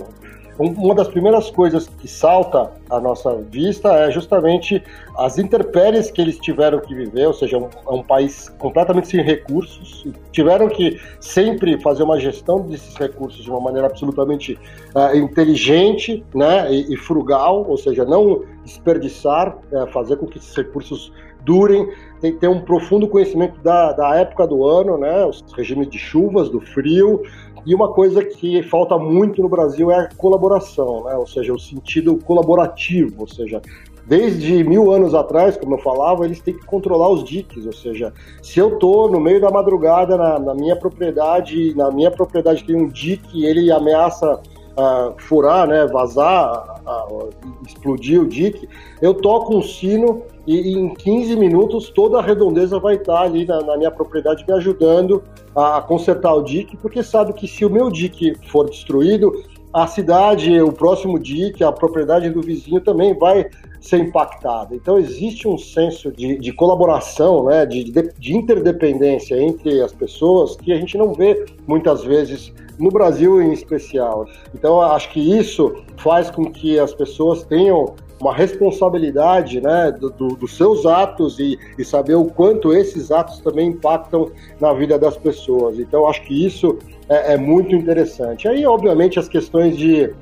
Uma 0.59 0.95
das 0.95 1.09
primeiras 1.09 1.51
coisas 1.51 1.87
que 1.87 2.09
salta 2.09 2.73
à 2.89 2.99
nossa 2.99 3.37
vista 3.51 3.93
é 3.93 4.11
justamente 4.11 4.83
as 5.19 5.39
intempéries 5.39 6.11
que 6.11 6.21
eles 6.21 6.39
tiveram 6.39 6.81
que 6.81 6.95
viver, 6.95 7.27
ou 7.27 7.35
seja, 7.35 7.59
um, 7.59 7.69
um 7.91 8.03
país 8.03 8.49
completamente 8.59 9.09
sem 9.09 9.23
recursos, 9.23 10.07
tiveram 10.33 10.69
que 10.69 10.99
sempre 11.21 11.79
fazer 11.81 12.05
uma 12.05 12.19
gestão 12.19 12.61
desses 12.61 12.95
recursos 12.97 13.45
de 13.45 13.51
uma 13.51 13.61
maneira 13.61 13.87
absolutamente 13.87 14.59
uh, 14.95 15.15
inteligente 15.17 16.25
né, 16.35 16.73
e, 16.73 16.95
e, 16.95 16.97
frugal, 16.97 17.67
ou 17.69 17.77
seja, 17.77 18.05
não 18.05 18.43
desperdiçar, 18.65 19.59
uh, 19.73 19.87
fazer 19.93 20.17
com 20.17 20.27
que 20.27 20.39
esses 20.39 20.55
recursos 20.57 21.13
durem, 21.47 21.89
tem 22.21 22.33
que 22.33 22.39
ter 22.39 22.49
um 22.49 22.61
profundo 22.61 23.09
conhecimento 23.09 23.61
da, 23.63 23.93
da 23.93 24.17
época 24.17 24.47
do 24.47 24.67
ano, 24.67 24.99
né, 24.99 25.25
os 25.25 25.45
regimes 25.57 25.89
de 25.89 25.99
chuvas, 25.99 26.51
do 26.51 26.61
frio, 26.61 27.23
e 27.65 27.75
uma 27.75 27.93
coisa 27.93 28.25
que 28.25 28.63
falta 28.63 28.97
muito 28.97 29.43
no 29.43 29.49
Brasil 29.49 29.91
é 29.91 29.99
a 29.99 30.09
colaboração, 30.17 31.05
né? 31.05 31.17
ou 31.17 31.27
seja, 31.27 31.53
o 31.53 31.59
sentido 31.59 32.17
colaborativo, 32.17 33.23
ou 33.23 33.27
seja, 33.27 33.61
desde 34.07 34.63
mil 34.63 34.93
anos 34.93 35.15
atrás, 35.15 35.57
como 35.57 35.75
eu 35.75 35.79
falava, 35.79 36.25
eles 36.25 36.41
têm 36.41 36.55
que 36.55 36.65
controlar 36.65 37.09
os 37.09 37.25
diques, 37.25 37.67
ou 37.67 37.73
seja, 37.73 38.13
se 38.41 38.61
eu 38.61 38.75
estou 38.75 39.11
no 39.11 39.19
meio 39.19 39.41
da 39.41 39.51
madrugada 39.51 40.17
na, 40.17 40.39
na, 40.39 40.55
minha 40.55 40.77
propriedade, 40.77 41.75
na 41.75 41.91
minha 41.91 42.11
propriedade 42.11 42.63
tem 42.63 42.77
um 42.77 42.87
dique 42.87 43.45
ele 43.45 43.73
ameaça 43.73 44.41
uh, 44.77 45.15
furar, 45.19 45.67
né, 45.67 45.87
vazar, 45.87 46.81
uh, 46.87 47.31
explodir 47.67 48.21
o 48.21 48.27
dique, 48.27 48.69
eu 49.01 49.15
toco 49.15 49.57
um 49.57 49.63
sino 49.63 50.23
e, 50.47 50.77
em 50.79 50.95
15 50.95 51.37
minutos 51.37 51.91
toda 51.91 52.19
a 52.19 52.23
redondeza 52.23 52.79
vai 52.79 52.97
estar 52.97 53.23
ali 53.23 53.45
na, 53.45 53.61
na 53.63 53.77
minha 53.77 53.91
propriedade 53.91 54.45
me 54.47 54.55
ajudando 54.55 55.23
a, 55.55 55.79
a 55.79 55.83
consertar 55.83 56.35
o 56.35 56.43
dique, 56.43 56.77
porque 56.77 57.03
sabe 57.03 57.33
que 57.33 57.49
se 57.49 57.65
o 57.65 57.71
meu 57.71 57.91
dique 57.91 58.35
for 58.49 58.69
destruído, 58.69 59.33
a 59.73 59.87
cidade, 59.87 60.59
o 60.63 60.73
próximo 60.73 61.19
dia, 61.19 61.53
que 61.53 61.63
a 61.63 61.71
propriedade 61.71 62.31
do 62.31 62.41
vizinho 62.41 62.81
também 62.81 63.13
vai 63.13 63.47
ser 63.79 63.99
impactada. 63.99 64.75
Então 64.75 64.99
existe 64.99 65.47
um 65.47 65.59
senso 65.59 66.11
de, 66.11 66.39
de 66.39 66.53
colaboração, 66.53 67.45
né, 67.45 67.67
de, 67.67 67.85
de, 67.85 68.35
interdependência 68.35 69.39
entre 69.39 69.83
as 69.83 69.93
pessoas 69.93 70.57
que 70.57 70.73
a 70.73 70.77
gente 70.77 70.97
não 70.97 71.13
vê 71.13 71.45
muitas 71.67 72.03
vezes 72.03 72.55
no 72.79 72.91
Brasil 72.91 73.41
em 73.43 73.53
especial. 73.53 74.27
Então 74.55 74.81
acho 74.81 75.11
que 75.11 75.39
isso 75.39 75.83
faz 75.97 76.31
com 76.31 76.51
que 76.51 76.79
as 76.79 76.95
pessoas 76.95 77.43
tenham 77.45 77.95
uma 78.21 78.35
responsabilidade 78.35 79.61
né, 79.61 79.93
do, 79.93 80.11
do, 80.11 80.29
dos 80.29 80.57
seus 80.57 80.87
atos 80.87 81.39
e, 81.39 81.59
e, 81.79 81.85
saber 81.85 82.15
o 82.15 82.25
quanto 82.25 82.73
esses 82.73 83.11
atos 83.11 83.41
também 83.41 83.69
impactam 83.69 84.31
na 84.59 84.73
vida 84.73 84.99
das 84.99 85.17
pessoas. 85.17 85.79
Então, 85.79 86.09
acho 86.09 86.23
que 86.23 86.47
isso 86.47 86.79
é, 87.09 87.35
é 87.35 87.37
muito 87.37 87.75
interessante. 87.75 88.49
Aí, 88.49 88.65
obviamente, 88.65 89.19
as 89.19 89.29
questões 89.29 89.77
de, 89.77 90.15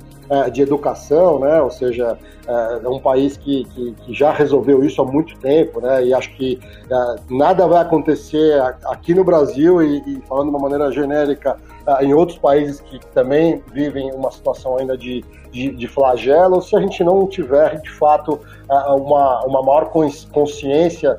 de 0.52 0.62
educação, 0.62 1.38
né, 1.38 1.60
ou 1.60 1.70
seja, 1.70 2.18
é, 2.46 2.80
é 2.84 2.88
um 2.88 2.98
país 2.98 3.36
que, 3.36 3.64
que, 3.64 3.92
que, 3.92 4.14
já 4.14 4.32
resolveu 4.32 4.84
isso 4.84 5.02
há 5.02 5.04
muito 5.04 5.38
tempo, 5.38 5.80
né, 5.80 6.04
e 6.04 6.14
acho 6.14 6.34
que 6.34 6.58
é, 6.90 7.16
nada 7.30 7.66
vai 7.66 7.82
acontecer 7.82 8.60
aqui 8.86 9.14
no 9.14 9.24
Brasil 9.24 9.82
e, 9.82 9.98
e 10.06 10.22
falando 10.28 10.50
de 10.50 10.56
uma 10.56 10.60
maneira 10.60 10.90
genérica, 10.90 11.56
é, 11.86 12.04
em 12.04 12.14
outros 12.14 12.38
países 12.38 12.80
que 12.80 12.98
também 13.12 13.62
vivem 13.72 14.12
uma 14.12 14.30
situação 14.30 14.78
ainda 14.78 14.96
de 14.96 15.24
de, 15.54 15.70
de 15.70 15.86
flagelo 15.86 16.60
se 16.60 16.74
a 16.74 16.80
gente 16.80 17.04
não 17.04 17.28
tiver, 17.28 17.80
de 17.80 17.90
fato, 17.90 18.40
uma, 18.68 19.44
uma 19.44 19.62
maior 19.62 19.88
consciência 20.32 21.16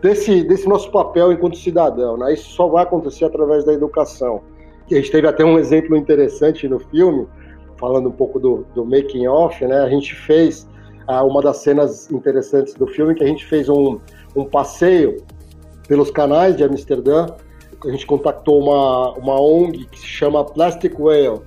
desse, 0.00 0.44
desse 0.44 0.68
nosso 0.68 0.90
papel 0.90 1.32
enquanto 1.32 1.56
cidadão. 1.56 2.16
Né? 2.16 2.34
Isso 2.34 2.50
só 2.50 2.68
vai 2.68 2.84
acontecer 2.84 3.24
através 3.24 3.64
da 3.64 3.72
educação. 3.72 4.40
A 4.90 4.94
gente 4.94 5.10
teve 5.10 5.26
até 5.26 5.44
um 5.44 5.58
exemplo 5.58 5.96
interessante 5.96 6.68
no 6.68 6.78
filme, 6.78 7.26
falando 7.78 8.08
um 8.08 8.12
pouco 8.12 8.38
do, 8.38 8.66
do 8.74 8.84
making 8.84 9.26
off, 9.26 9.64
né? 9.64 9.80
A 9.80 9.88
gente 9.88 10.14
fez 10.14 10.66
uh, 11.08 11.24
uma 11.26 11.42
das 11.42 11.58
cenas 11.58 12.10
interessantes 12.10 12.74
do 12.74 12.86
filme, 12.86 13.14
que 13.14 13.24
a 13.24 13.26
gente 13.26 13.44
fez 13.44 13.68
um, 13.68 13.98
um 14.34 14.44
passeio 14.44 15.22
pelos 15.88 16.10
canais 16.10 16.56
de 16.56 16.64
Amsterdã. 16.64 17.26
A 17.84 17.90
gente 17.90 18.06
contactou 18.06 18.60
uma, 18.60 19.12
uma 19.12 19.40
ONG 19.40 19.86
que 19.86 19.98
se 19.98 20.06
chama 20.06 20.44
Plastic 20.44 20.98
Whale, 20.98 21.40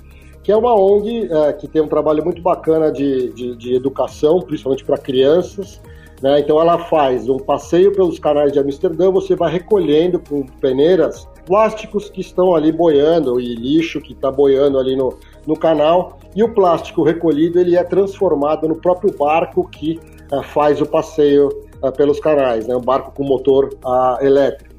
que 0.43 0.51
é 0.51 0.55
uma 0.55 0.73
ONG 0.73 1.29
é, 1.31 1.53
que 1.53 1.67
tem 1.67 1.81
um 1.81 1.87
trabalho 1.87 2.23
muito 2.23 2.41
bacana 2.41 2.91
de, 2.91 3.33
de, 3.33 3.55
de 3.55 3.75
educação, 3.75 4.39
principalmente 4.41 4.85
para 4.85 4.97
crianças. 4.97 5.81
Né? 6.21 6.39
Então 6.39 6.59
ela 6.59 6.77
faz 6.77 7.27
um 7.29 7.37
passeio 7.37 7.91
pelos 7.93 8.19
canais 8.19 8.51
de 8.51 8.59
Amsterdã, 8.59 9.09
você 9.09 9.35
vai 9.35 9.51
recolhendo 9.51 10.19
com 10.19 10.45
peneiras 10.45 11.27
plásticos 11.49 12.11
que 12.11 12.21
estão 12.21 12.53
ali 12.53 12.71
boiando 12.71 13.41
e 13.41 13.55
lixo 13.55 13.99
que 13.99 14.13
está 14.13 14.31
boiando 14.31 14.77
ali 14.77 14.95
no, 14.95 15.17
no 15.47 15.57
canal 15.57 16.19
e 16.35 16.43
o 16.43 16.53
plástico 16.53 17.01
recolhido 17.01 17.59
ele 17.59 17.75
é 17.75 17.83
transformado 17.83 18.67
no 18.67 18.75
próprio 18.75 19.11
barco 19.17 19.67
que 19.67 19.99
uh, 20.31 20.43
faz 20.43 20.79
o 20.79 20.85
passeio 20.85 21.47
uh, 21.81 21.91
pelos 21.91 22.19
canais, 22.19 22.67
né? 22.67 22.75
um 22.75 22.81
barco 22.81 23.11
com 23.15 23.23
motor 23.23 23.73
uh, 23.83 24.23
elétrico. 24.23 24.75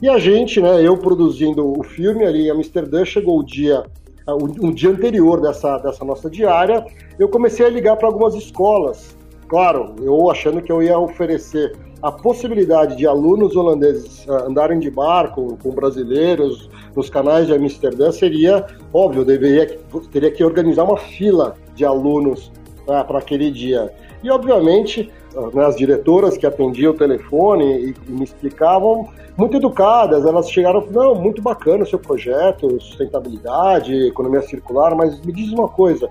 E 0.00 0.08
a 0.08 0.16
gente, 0.16 0.60
né, 0.60 0.80
eu 0.80 0.96
produzindo 0.96 1.76
o 1.76 1.82
filme 1.82 2.24
ali 2.24 2.46
em 2.46 2.50
Amsterdã, 2.50 3.04
chegou 3.04 3.40
o 3.40 3.44
dia 3.44 3.82
um, 4.28 4.68
um 4.68 4.72
dia 4.72 4.90
anterior 4.90 5.40
dessa, 5.40 5.78
dessa 5.78 6.04
nossa 6.04 6.30
diária, 6.30 6.86
eu 7.18 7.28
comecei 7.28 7.66
a 7.66 7.68
ligar 7.68 7.96
para 7.96 8.06
algumas 8.06 8.36
escolas. 8.36 9.16
Claro, 9.48 9.96
eu 10.00 10.30
achando 10.30 10.62
que 10.62 10.70
eu 10.70 10.80
ia 10.80 10.96
oferecer 10.96 11.76
a 12.02 12.10
possibilidade 12.10 12.96
de 12.96 13.06
alunos 13.06 13.54
holandeses 13.54 14.26
uh, 14.26 14.48
andarem 14.48 14.80
de 14.80 14.90
barco 14.90 15.56
com 15.62 15.70
brasileiros 15.70 16.68
nos 16.96 17.08
canais 17.08 17.46
de 17.46 17.54
Amsterdã 17.54 18.10
seria 18.10 18.66
óbvio, 18.92 19.24
deveria, 19.24 19.78
teria 20.10 20.30
que 20.30 20.42
organizar 20.42 20.82
uma 20.82 20.96
fila 20.96 21.54
de 21.76 21.84
alunos 21.84 22.50
uh, 22.88 23.06
para 23.06 23.18
aquele 23.18 23.52
dia. 23.52 23.92
E, 24.20 24.30
obviamente, 24.30 25.12
uh, 25.34 25.56
né, 25.56 25.64
as 25.64 25.76
diretoras 25.76 26.36
que 26.36 26.44
atendiam 26.44 26.92
o 26.92 26.96
telefone 26.96 27.94
e 28.08 28.10
me 28.10 28.24
explicavam 28.24 29.08
muito 29.36 29.56
educadas, 29.56 30.26
elas 30.26 30.50
chegaram, 30.50 30.84
não, 30.90 31.14
muito 31.14 31.40
bacana 31.40 31.84
o 31.84 31.86
seu 31.86 32.00
projeto, 32.00 32.80
sustentabilidade, 32.80 34.08
economia 34.08 34.42
circular, 34.42 34.94
mas 34.96 35.20
me 35.24 35.32
diz 35.32 35.52
uma 35.52 35.68
coisa, 35.68 36.10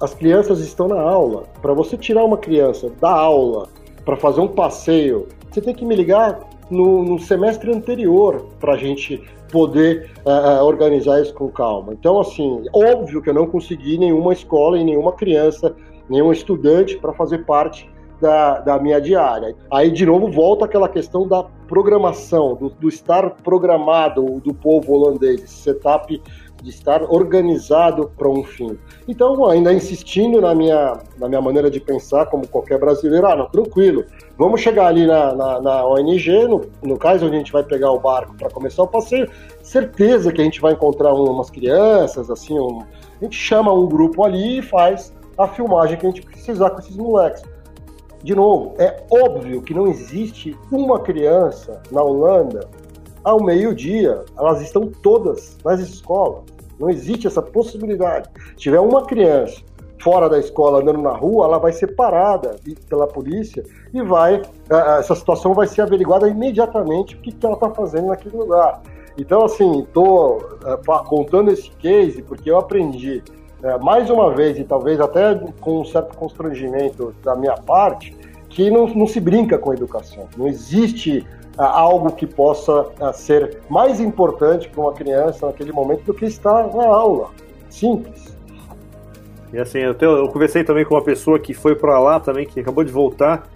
as 0.00 0.14
crianças 0.14 0.60
estão 0.60 0.88
na 0.88 1.00
aula. 1.00 1.44
Para 1.60 1.74
você 1.74 1.96
tirar 1.96 2.24
uma 2.24 2.38
criança 2.38 2.90
da 3.00 3.10
aula 3.10 3.68
para 4.06 4.16
fazer 4.16 4.40
um 4.40 4.48
passeio, 4.48 5.26
você 5.50 5.60
tem 5.60 5.74
que 5.74 5.84
me 5.84 5.96
ligar 5.96 6.48
no, 6.70 7.04
no 7.04 7.18
semestre 7.18 7.70
anterior 7.74 8.46
para 8.60 8.74
a 8.74 8.76
gente 8.76 9.20
poder 9.50 10.10
uh, 10.24 10.64
organizar 10.64 11.20
isso 11.20 11.34
com 11.34 11.48
calma. 11.48 11.92
Então, 11.92 12.20
assim, 12.20 12.64
óbvio 12.72 13.20
que 13.20 13.28
eu 13.28 13.34
não 13.34 13.46
consegui 13.46 13.98
nenhuma 13.98 14.32
escola 14.32 14.78
e 14.78 14.84
nenhuma 14.84 15.12
criança, 15.12 15.74
nenhum 16.08 16.30
estudante 16.30 16.96
para 16.96 17.12
fazer 17.12 17.44
parte 17.44 17.90
da, 18.20 18.60
da 18.60 18.78
minha 18.78 19.00
diária. 19.00 19.54
Aí, 19.70 19.90
de 19.90 20.06
novo, 20.06 20.30
volta 20.30 20.64
aquela 20.64 20.88
questão 20.88 21.26
da 21.26 21.44
programação, 21.68 22.54
do, 22.54 22.70
do 22.70 22.88
estar 22.88 23.30
programado 23.42 24.40
do 24.40 24.54
povo 24.54 24.92
holandês, 24.92 25.42
esse 25.42 25.54
setup 25.54 26.22
de 26.62 26.70
estar 26.70 27.02
organizado 27.02 28.10
para 28.16 28.28
um 28.28 28.42
fim. 28.42 28.78
Então, 29.06 29.46
ainda 29.46 29.72
insistindo 29.72 30.40
na 30.40 30.54
minha, 30.54 30.98
na 31.18 31.28
minha 31.28 31.40
maneira 31.40 31.70
de 31.70 31.78
pensar, 31.78 32.26
como 32.26 32.48
qualquer 32.48 32.78
brasileiro, 32.78 33.26
ah, 33.26 33.36
não, 33.36 33.46
tranquilo, 33.46 34.04
vamos 34.38 34.60
chegar 34.60 34.86
ali 34.86 35.06
na, 35.06 35.34
na, 35.34 35.60
na 35.60 35.86
ONG, 35.86 36.48
no, 36.48 36.62
no 36.82 36.98
caso 36.98 37.26
onde 37.26 37.36
a 37.36 37.38
gente 37.38 37.52
vai 37.52 37.62
pegar 37.62 37.92
o 37.92 38.00
barco 38.00 38.34
para 38.36 38.48
começar 38.50 38.82
o 38.82 38.88
passeio, 38.88 39.30
certeza 39.62 40.32
que 40.32 40.40
a 40.40 40.44
gente 40.44 40.60
vai 40.60 40.72
encontrar 40.72 41.12
umas 41.12 41.50
crianças, 41.50 42.30
assim, 42.30 42.58
um, 42.58 42.80
a 43.20 43.24
gente 43.24 43.36
chama 43.36 43.72
um 43.72 43.86
grupo 43.86 44.24
ali 44.24 44.58
e 44.58 44.62
faz 44.62 45.12
a 45.36 45.46
filmagem 45.46 45.98
que 45.98 46.06
a 46.06 46.10
gente 46.10 46.22
precisar 46.22 46.70
com 46.70 46.78
esses 46.78 46.96
moleques 46.96 47.42
de 48.22 48.34
novo, 48.34 48.74
é 48.78 49.04
óbvio 49.10 49.62
que 49.62 49.74
não 49.74 49.86
existe 49.86 50.56
uma 50.70 51.00
criança 51.00 51.80
na 51.90 52.02
Holanda 52.02 52.68
ao 53.22 53.42
meio-dia. 53.42 54.24
Elas 54.36 54.60
estão 54.60 54.90
todas 55.02 55.56
nas 55.64 55.80
escolas. 55.80 56.44
Não 56.78 56.90
existe 56.90 57.26
essa 57.26 57.42
possibilidade. 57.42 58.28
Se 58.50 58.56
tiver 58.56 58.80
uma 58.80 59.04
criança 59.06 59.62
fora 60.00 60.28
da 60.28 60.38
escola 60.38 60.80
andando 60.80 61.00
na 61.00 61.12
rua, 61.12 61.46
ela 61.46 61.58
vai 61.58 61.72
ser 61.72 61.94
parada 61.96 62.56
pela 62.88 63.06
polícia 63.06 63.64
e 63.92 64.02
vai 64.02 64.42
essa 64.98 65.14
situação 65.14 65.54
vai 65.54 65.66
ser 65.66 65.82
averiguada 65.82 66.28
imediatamente 66.28 67.16
o 67.16 67.20
que, 67.20 67.34
ela 67.42 67.54
está 67.54 67.70
fazendo 67.70 68.08
naquele 68.08 68.36
lugar. 68.36 68.82
Então, 69.18 69.44
assim, 69.44 69.80
estou 69.80 70.40
contando 71.06 71.50
esse 71.50 71.70
case 71.70 72.22
porque 72.22 72.50
eu 72.50 72.58
aprendi 72.58 73.22
é, 73.62 73.78
mais 73.78 74.10
uma 74.10 74.32
vez, 74.34 74.58
e 74.58 74.64
talvez 74.64 75.00
até 75.00 75.34
com 75.60 75.80
um 75.80 75.84
certo 75.84 76.16
constrangimento 76.16 77.14
da 77.22 77.34
minha 77.34 77.54
parte, 77.54 78.16
que 78.48 78.70
não, 78.70 78.86
não 78.88 79.06
se 79.06 79.20
brinca 79.20 79.58
com 79.58 79.70
a 79.70 79.74
educação. 79.74 80.28
Não 80.36 80.46
existe 80.46 81.26
ah, 81.58 81.78
algo 81.80 82.12
que 82.12 82.26
possa 82.26 82.86
ah, 83.00 83.12
ser 83.12 83.60
mais 83.68 84.00
importante 84.00 84.68
para 84.68 84.80
uma 84.80 84.92
criança 84.92 85.46
naquele 85.46 85.72
momento 85.72 86.04
do 86.04 86.14
que 86.14 86.26
estar 86.26 86.66
na 86.74 86.86
aula. 86.86 87.30
Simples. 87.70 88.36
E 89.52 89.58
assim, 89.58 89.78
eu, 89.78 89.94
tenho, 89.94 90.12
eu 90.12 90.28
conversei 90.28 90.64
também 90.64 90.84
com 90.84 90.94
uma 90.94 91.02
pessoa 91.02 91.38
que 91.38 91.54
foi 91.54 91.74
para 91.74 91.98
lá 91.98 92.20
também, 92.20 92.46
que 92.46 92.60
acabou 92.60 92.84
de 92.84 92.92
voltar, 92.92 93.48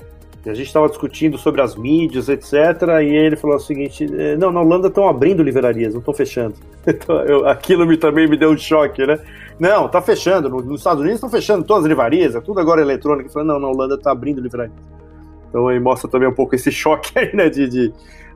e 0.45 0.49
a 0.49 0.54
gente 0.54 0.66
estava 0.66 0.88
discutindo 0.88 1.37
sobre 1.37 1.61
as 1.61 1.76
mídias, 1.76 2.28
etc. 2.28 2.54
E 3.02 3.14
ele 3.14 3.37
falou 3.37 3.57
o 3.57 3.61
seguinte: 3.61 4.07
é, 4.19 4.37
não, 4.37 4.50
na 4.50 4.61
Holanda 4.61 4.88
estão 4.88 5.07
abrindo 5.09 5.42
livrarias, 5.42 5.92
não 5.92 6.00
estão 6.00 6.14
fechando. 6.14 6.54
Então, 6.87 7.21
eu, 7.26 7.47
aquilo 7.47 7.87
me, 7.87 7.95
também 7.99 8.26
me 8.26 8.38
deu 8.38 8.50
um 8.50 8.57
choque, 8.57 9.07
né? 9.07 9.19
Não, 9.60 9.88
tá 9.88 10.00
fechando. 10.00 10.48
Nos 10.48 10.80
Estados 10.80 11.00
Unidos 11.00 11.18
estão 11.18 11.28
fechando 11.28 11.64
todas 11.64 11.84
as 11.84 11.88
livrarias, 11.88 12.34
é 12.34 12.40
tudo 12.40 12.58
agora 12.58 12.80
eletrônico. 12.80 13.30
Falei, 13.30 13.46
não, 13.46 13.60
na 13.60 13.68
Holanda 13.68 13.94
está 13.94 14.10
abrindo 14.10 14.40
livrarias. 14.40 14.74
Então 15.48 15.68
aí 15.68 15.78
mostra 15.78 16.10
também 16.10 16.28
um 16.28 16.34
pouco 16.34 16.54
esse 16.54 16.70
choque 16.72 17.16
aí, 17.16 17.36
né, 17.36 17.48
de, 17.48 17.68
de, 17.68 17.92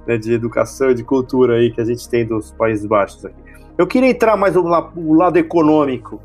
né, 0.06 0.18
de 0.18 0.32
educação 0.32 0.90
e 0.90 0.94
de 0.94 1.02
cultura 1.02 1.56
aí 1.56 1.72
que 1.72 1.80
a 1.80 1.84
gente 1.84 2.08
tem 2.08 2.26
dos 2.26 2.52
Países 2.52 2.84
Baixos 2.84 3.24
aqui. 3.24 3.36
Eu 3.76 3.86
queria 3.86 4.10
entrar 4.10 4.36
mais 4.36 4.54
no, 4.54 4.62
no 4.62 5.14
lado 5.14 5.36
econômico, 5.36 6.20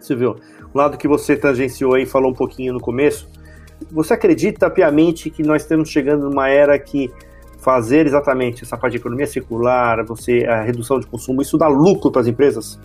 Silvio, 0.00 0.36
o 0.72 0.78
lado 0.78 0.96
que 0.96 1.06
você 1.06 1.36
tangenciou 1.36 1.94
aí, 1.94 2.06
falou 2.06 2.30
um 2.30 2.34
pouquinho 2.34 2.72
no 2.72 2.80
começo 2.80 3.28
você 3.90 4.14
acredita 4.14 4.70
piamente 4.70 5.30
que 5.30 5.42
nós 5.42 5.62
estamos 5.62 5.88
chegando 5.88 6.28
numa 6.28 6.48
era 6.48 6.78
que 6.78 7.10
fazer 7.58 8.06
exatamente 8.06 8.62
essa 8.62 8.76
parte 8.76 8.92
de 8.92 8.98
economia 8.98 9.26
circular, 9.26 10.04
você 10.04 10.44
a 10.46 10.62
redução 10.62 11.00
de 11.00 11.06
consumo, 11.06 11.42
isso 11.42 11.58
dá 11.58 11.68
lucro 11.68 12.10
para 12.10 12.20
as 12.20 12.26
empresas? 12.26 12.78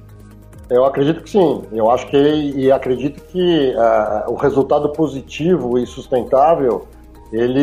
Eu 0.72 0.86
acredito 0.86 1.22
que 1.22 1.30
sim. 1.30 1.64
Eu 1.74 1.92
acho 1.92 2.08
que 2.08 2.18
e 2.18 2.72
acredito 2.72 3.22
que 3.26 3.76
uh, 3.76 4.32
o 4.32 4.36
resultado 4.36 4.90
positivo 4.94 5.78
e 5.78 5.86
sustentável 5.86 6.88
ele 7.34 7.60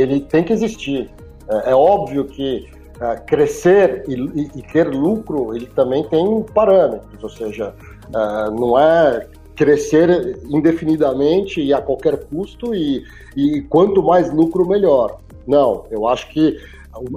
ele 0.00 0.20
tem 0.20 0.44
que 0.44 0.52
existir. 0.52 1.10
É, 1.48 1.72
é 1.72 1.74
óbvio 1.74 2.24
que 2.26 2.68
uh, 2.96 3.20
crescer 3.26 4.04
e, 4.06 4.14
e, 4.14 4.50
e, 4.54 4.62
ter 4.72 4.86
lucro 4.86 5.56
ele 5.56 5.66
também 5.66 6.04
tem 6.04 6.44
parâmetros, 6.54 7.20
ou 7.20 7.28
seja, 7.28 7.74
uh, 8.14 8.50
não 8.52 8.78
é 8.78 9.26
crescer 9.56 10.38
indefinidamente 10.48 11.60
e 11.60 11.74
a 11.74 11.82
qualquer 11.82 12.24
custo 12.26 12.72
e, 12.72 13.02
e 13.36 13.62
quanto 13.62 14.00
mais 14.00 14.32
lucro 14.32 14.64
melhor. 14.64 15.18
Não, 15.44 15.86
eu 15.90 16.06
acho 16.06 16.28
que 16.30 16.56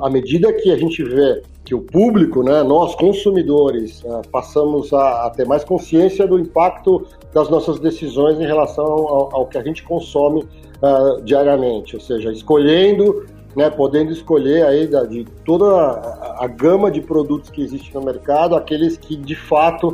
à 0.02 0.10
medida 0.10 0.52
que 0.54 0.72
a 0.72 0.78
gente 0.78 1.04
vê 1.04 1.42
que 1.64 1.76
o 1.76 1.82
público, 1.82 2.44
né, 2.44 2.64
nós 2.64 2.96
consumidores, 2.96 4.02
uh, 4.04 4.22
passamos 4.32 4.94
a, 4.94 5.26
a, 5.26 5.30
ter 5.30 5.46
mais 5.46 5.64
consciência 5.64 6.26
do 6.26 6.40
impacto 6.40 7.06
das 7.34 7.50
nossas 7.50 7.80
decisões 7.80 8.40
em 8.40 8.46
relação 8.46 8.86
ao, 8.86 9.36
ao 9.36 9.46
que 9.48 9.58
a 9.58 9.64
gente 9.64 9.84
consome 9.84 10.42
uh, 10.82 11.22
diariamente, 11.24 11.96
ou 11.96 12.02
seja, 12.02 12.32
escolhendo, 12.32 13.26
né, 13.56 13.70
podendo 13.70 14.12
escolher 14.12 14.66
aí 14.66 14.88
da, 14.88 15.04
de 15.04 15.26
toda 15.44 15.66
a, 15.66 16.46
a, 16.46 16.48
gama 16.48 16.90
de 16.90 17.02
produtos 17.02 17.50
que 17.50 17.62
existe 17.62 17.94
no 17.94 18.02
mercado, 18.02 18.56
aqueles 18.56 18.96
que 18.96 19.16
de 19.18 19.36
fato 19.36 19.90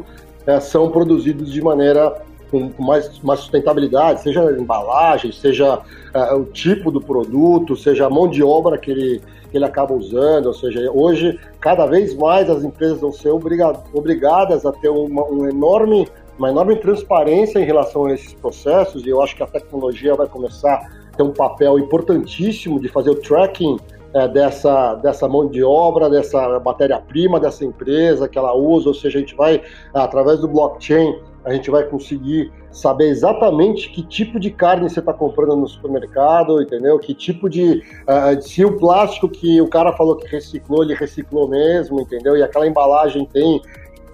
uh, 0.46 0.62
são 0.62 0.92
produzidos 0.92 1.52
de 1.52 1.62
maneira 1.62 2.22
com 2.52 2.72
mais, 2.78 3.20
mais, 3.24 3.40
sustentabilidade, 3.40 4.22
seja 4.22 4.48
a 4.48 4.52
embalagem, 4.52 5.32
seja 5.32 5.80
uh, 5.80 6.36
o 6.36 6.46
tipo 6.46 6.92
do 6.92 7.02
produto, 7.02 7.76
seja 7.76 8.06
a 8.06 8.10
mão 8.12 8.28
de 8.28 8.44
obra 8.44 8.78
que 8.78 8.92
ele, 8.92 9.22
que 9.54 9.58
ele 9.58 9.66
acaba 9.66 9.94
usando, 9.94 10.48
ou 10.48 10.54
seja, 10.54 10.92
hoje 10.92 11.40
cada 11.60 11.86
vez 11.86 12.16
mais 12.16 12.50
as 12.50 12.64
empresas 12.64 13.00
vão 13.00 13.12
ser 13.12 13.30
obrigadas 13.30 14.66
a 14.66 14.72
ter 14.72 14.90
uma, 14.90 15.24
um 15.26 15.48
enorme, 15.48 16.08
uma 16.40 16.50
enorme 16.50 16.76
transparência 16.78 17.60
em 17.60 17.64
relação 17.64 18.06
a 18.06 18.14
esses 18.14 18.34
processos, 18.34 19.06
e 19.06 19.10
eu 19.10 19.22
acho 19.22 19.36
que 19.36 19.44
a 19.44 19.46
tecnologia 19.46 20.16
vai 20.16 20.28
começar 20.28 20.74
a 20.74 21.16
ter 21.16 21.22
um 21.22 21.32
papel 21.32 21.78
importantíssimo 21.78 22.80
de 22.80 22.88
fazer 22.88 23.12
o 23.12 23.16
tracking 23.22 23.78
é, 24.16 24.28
dessa, 24.28 24.96
dessa 24.96 25.28
mão 25.28 25.48
de 25.48 25.64
obra, 25.64 26.10
dessa 26.10 26.60
matéria-prima 26.60 27.40
dessa 27.40 27.64
empresa 27.64 28.28
que 28.28 28.40
ela 28.40 28.56
usa, 28.56 28.88
ou 28.88 28.96
seja, 28.96 29.20
a 29.20 29.22
gente 29.22 29.36
vai, 29.36 29.62
através 29.94 30.40
do 30.40 30.48
blockchain, 30.48 31.16
a 31.46 31.54
gente 31.54 31.70
vai 31.70 31.84
conseguir 31.84 32.52
saber 32.72 33.10
exatamente 33.10 33.90
que 33.90 34.02
tipo 34.02 34.40
de 34.40 34.50
carne 34.50 34.90
você 34.90 35.00
está 35.00 35.14
comprando 35.14 35.56
no 35.56 35.68
supermercado, 35.68 36.62
entendeu? 36.62 36.98
Que 37.00 37.14
tipo 37.14 37.50
de. 37.50 37.84
Uh, 38.04 38.42
se 38.42 38.64
o 38.64 38.78
plástico 38.78 39.28
que 39.28 39.62
o 39.62 39.68
cara 39.68 39.92
falou 39.94 40.16
que 40.16 40.28
reciclou, 40.28 40.84
ele 40.84 40.94
reciclou 40.94 41.48
mesmo, 41.48 42.00
entendeu? 42.02 42.38
E 42.38 42.44
aquela 42.44 42.68
embalagem 42.68 43.26
tem 43.26 43.62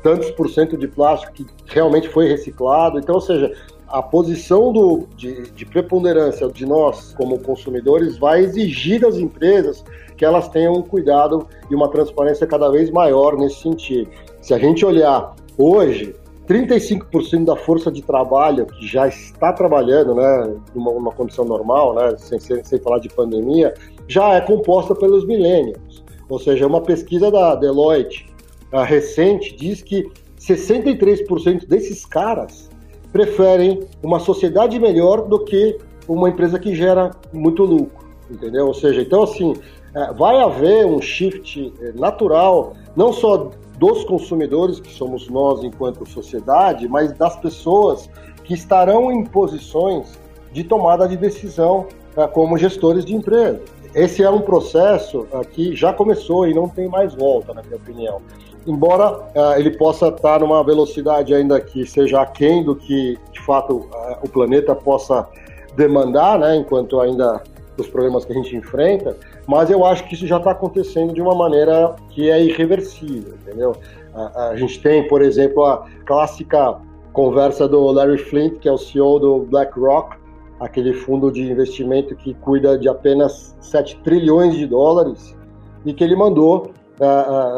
tantos 0.01 0.31
por 0.31 0.49
cento 0.49 0.77
de 0.77 0.87
plástico 0.87 1.33
que 1.33 1.45
realmente 1.67 2.07
foi 2.09 2.27
reciclado. 2.27 2.99
Então, 2.99 3.15
ou 3.15 3.21
seja, 3.21 3.53
a 3.87 4.01
posição 4.01 4.71
do, 4.71 5.07
de, 5.15 5.51
de 5.51 5.65
preponderância 5.65 6.47
de 6.47 6.65
nós, 6.65 7.13
como 7.13 7.39
consumidores, 7.39 8.17
vai 8.17 8.41
exigir 8.41 9.01
das 9.01 9.17
empresas 9.17 9.83
que 10.15 10.25
elas 10.25 10.47
tenham 10.49 10.73
um 10.73 10.81
cuidado 10.81 11.47
e 11.69 11.75
uma 11.75 11.89
transparência 11.89 12.45
cada 12.45 12.69
vez 12.69 12.91
maior 12.91 13.37
nesse 13.37 13.61
sentido. 13.61 14.09
Se 14.41 14.53
a 14.53 14.59
gente 14.59 14.85
olhar 14.85 15.33
hoje, 15.57 16.15
35% 16.49 17.45
da 17.45 17.55
força 17.55 17.91
de 17.91 18.01
trabalho 18.01 18.65
que 18.65 18.87
já 18.87 19.07
está 19.07 19.53
trabalhando, 19.53 20.15
né, 20.15 20.55
numa, 20.73 20.91
numa 20.93 21.11
condição 21.11 21.45
normal, 21.45 21.93
né, 21.93 22.15
sem, 22.17 22.39
sem, 22.39 22.63
sem, 22.63 22.79
falar 22.79 22.97
de 22.97 23.07
pandemia, 23.07 23.71
já 24.07 24.33
é 24.33 24.41
composta 24.41 24.95
pelos 24.95 25.25
millennials. 25.25 26.03
Ou 26.27 26.39
seja, 26.39 26.65
uma 26.65 26.81
pesquisa 26.81 27.29
da 27.29 27.53
Deloitte 27.53 28.25
recente 28.85 29.55
diz 29.55 29.83
que 29.83 30.09
63% 30.39 31.67
desses 31.67 32.03
caras 32.05 32.69
preferem 33.11 33.81
uma 34.01 34.19
sociedade 34.19 34.79
melhor 34.79 35.27
do 35.27 35.43
que 35.43 35.77
uma 36.07 36.29
empresa 36.29 36.57
que 36.57 36.73
gera 36.73 37.11
muito 37.31 37.63
lucro, 37.63 38.07
entendeu? 38.29 38.67
Ou 38.67 38.73
seja, 38.73 39.01
então 39.01 39.23
assim, 39.23 39.53
é, 39.95 40.13
vai 40.13 40.39
haver 40.39 40.85
um 40.85 41.01
shift 41.01 41.73
é, 41.81 41.91
natural, 41.93 42.73
não 42.95 43.11
só 43.11 43.51
dos 43.79 44.03
consumidores, 44.03 44.79
que 44.79 44.91
somos 44.91 45.29
nós 45.29 45.63
enquanto 45.63 46.07
sociedade, 46.07 46.87
mas 46.87 47.13
das 47.13 47.37
pessoas 47.37 48.09
que 48.43 48.53
estarão 48.53 49.09
em 49.09 49.23
posições 49.23 50.19
de 50.51 50.63
tomada 50.63 51.07
de 51.07 51.15
decisão 51.15 51.87
uh, 52.17 52.27
como 52.27 52.57
gestores 52.57 53.05
de 53.05 53.15
empresa. 53.15 53.61
Esse 53.95 54.21
é 54.21 54.29
um 54.29 54.41
processo 54.41 55.21
uh, 55.31 55.47
que 55.47 55.75
já 55.75 55.93
começou 55.93 56.45
e 56.45 56.53
não 56.53 56.67
tem 56.67 56.89
mais 56.89 57.15
volta, 57.15 57.53
na 57.53 57.63
minha 57.63 57.77
opinião. 57.77 58.21
Embora 58.67 59.17
uh, 59.17 59.57
ele 59.57 59.71
possa 59.77 60.09
estar 60.09 60.41
numa 60.41 60.61
velocidade 60.63 61.33
ainda 61.33 61.61
que 61.61 61.85
seja 61.85 62.21
aquém 62.21 62.63
do 62.63 62.75
que, 62.75 63.17
de 63.31 63.39
fato, 63.45 63.87
o 64.21 64.29
planeta 64.29 64.75
possa 64.75 65.27
demandar, 65.77 66.37
né, 66.37 66.57
enquanto 66.57 66.99
ainda 66.99 67.41
os 67.77 67.87
problemas 67.87 68.25
que 68.25 68.33
a 68.33 68.35
gente 68.35 68.53
enfrenta, 68.55 69.15
mas 69.49 69.71
eu 69.71 69.83
acho 69.83 70.07
que 70.07 70.13
isso 70.13 70.27
já 70.27 70.37
está 70.37 70.51
acontecendo 70.51 71.11
de 71.11 71.19
uma 71.19 71.33
maneira 71.33 71.95
que 72.09 72.29
é 72.29 72.39
irreversível, 72.39 73.33
entendeu? 73.41 73.75
A, 74.13 74.49
a, 74.49 74.55
gente 74.55 74.79
tem, 74.79 75.07
por 75.07 75.23
exemplo, 75.23 75.65
a 75.65 75.87
clássica 76.05 76.77
conversa 77.13 77.67
do 77.67 77.83
Larry 77.89 78.19
Flint, 78.19 78.59
que 78.59 78.69
é 78.69 78.71
o 78.71 78.77
CEO 78.77 79.19
do 79.19 79.39
BlackRock, 79.39 80.17
aquele 80.59 80.93
fundo 80.93 81.31
de 81.31 81.41
investimento 81.41 82.15
que 82.15 82.35
cuida 82.35 82.77
de 82.77 82.87
apenas 82.87 83.57
7 83.59 83.99
trilhões 84.03 84.53
de 84.53 84.67
dólares, 84.67 85.35
e 85.83 85.95
que 85.95 86.03
ele 86.03 86.15
mandou 86.15 86.71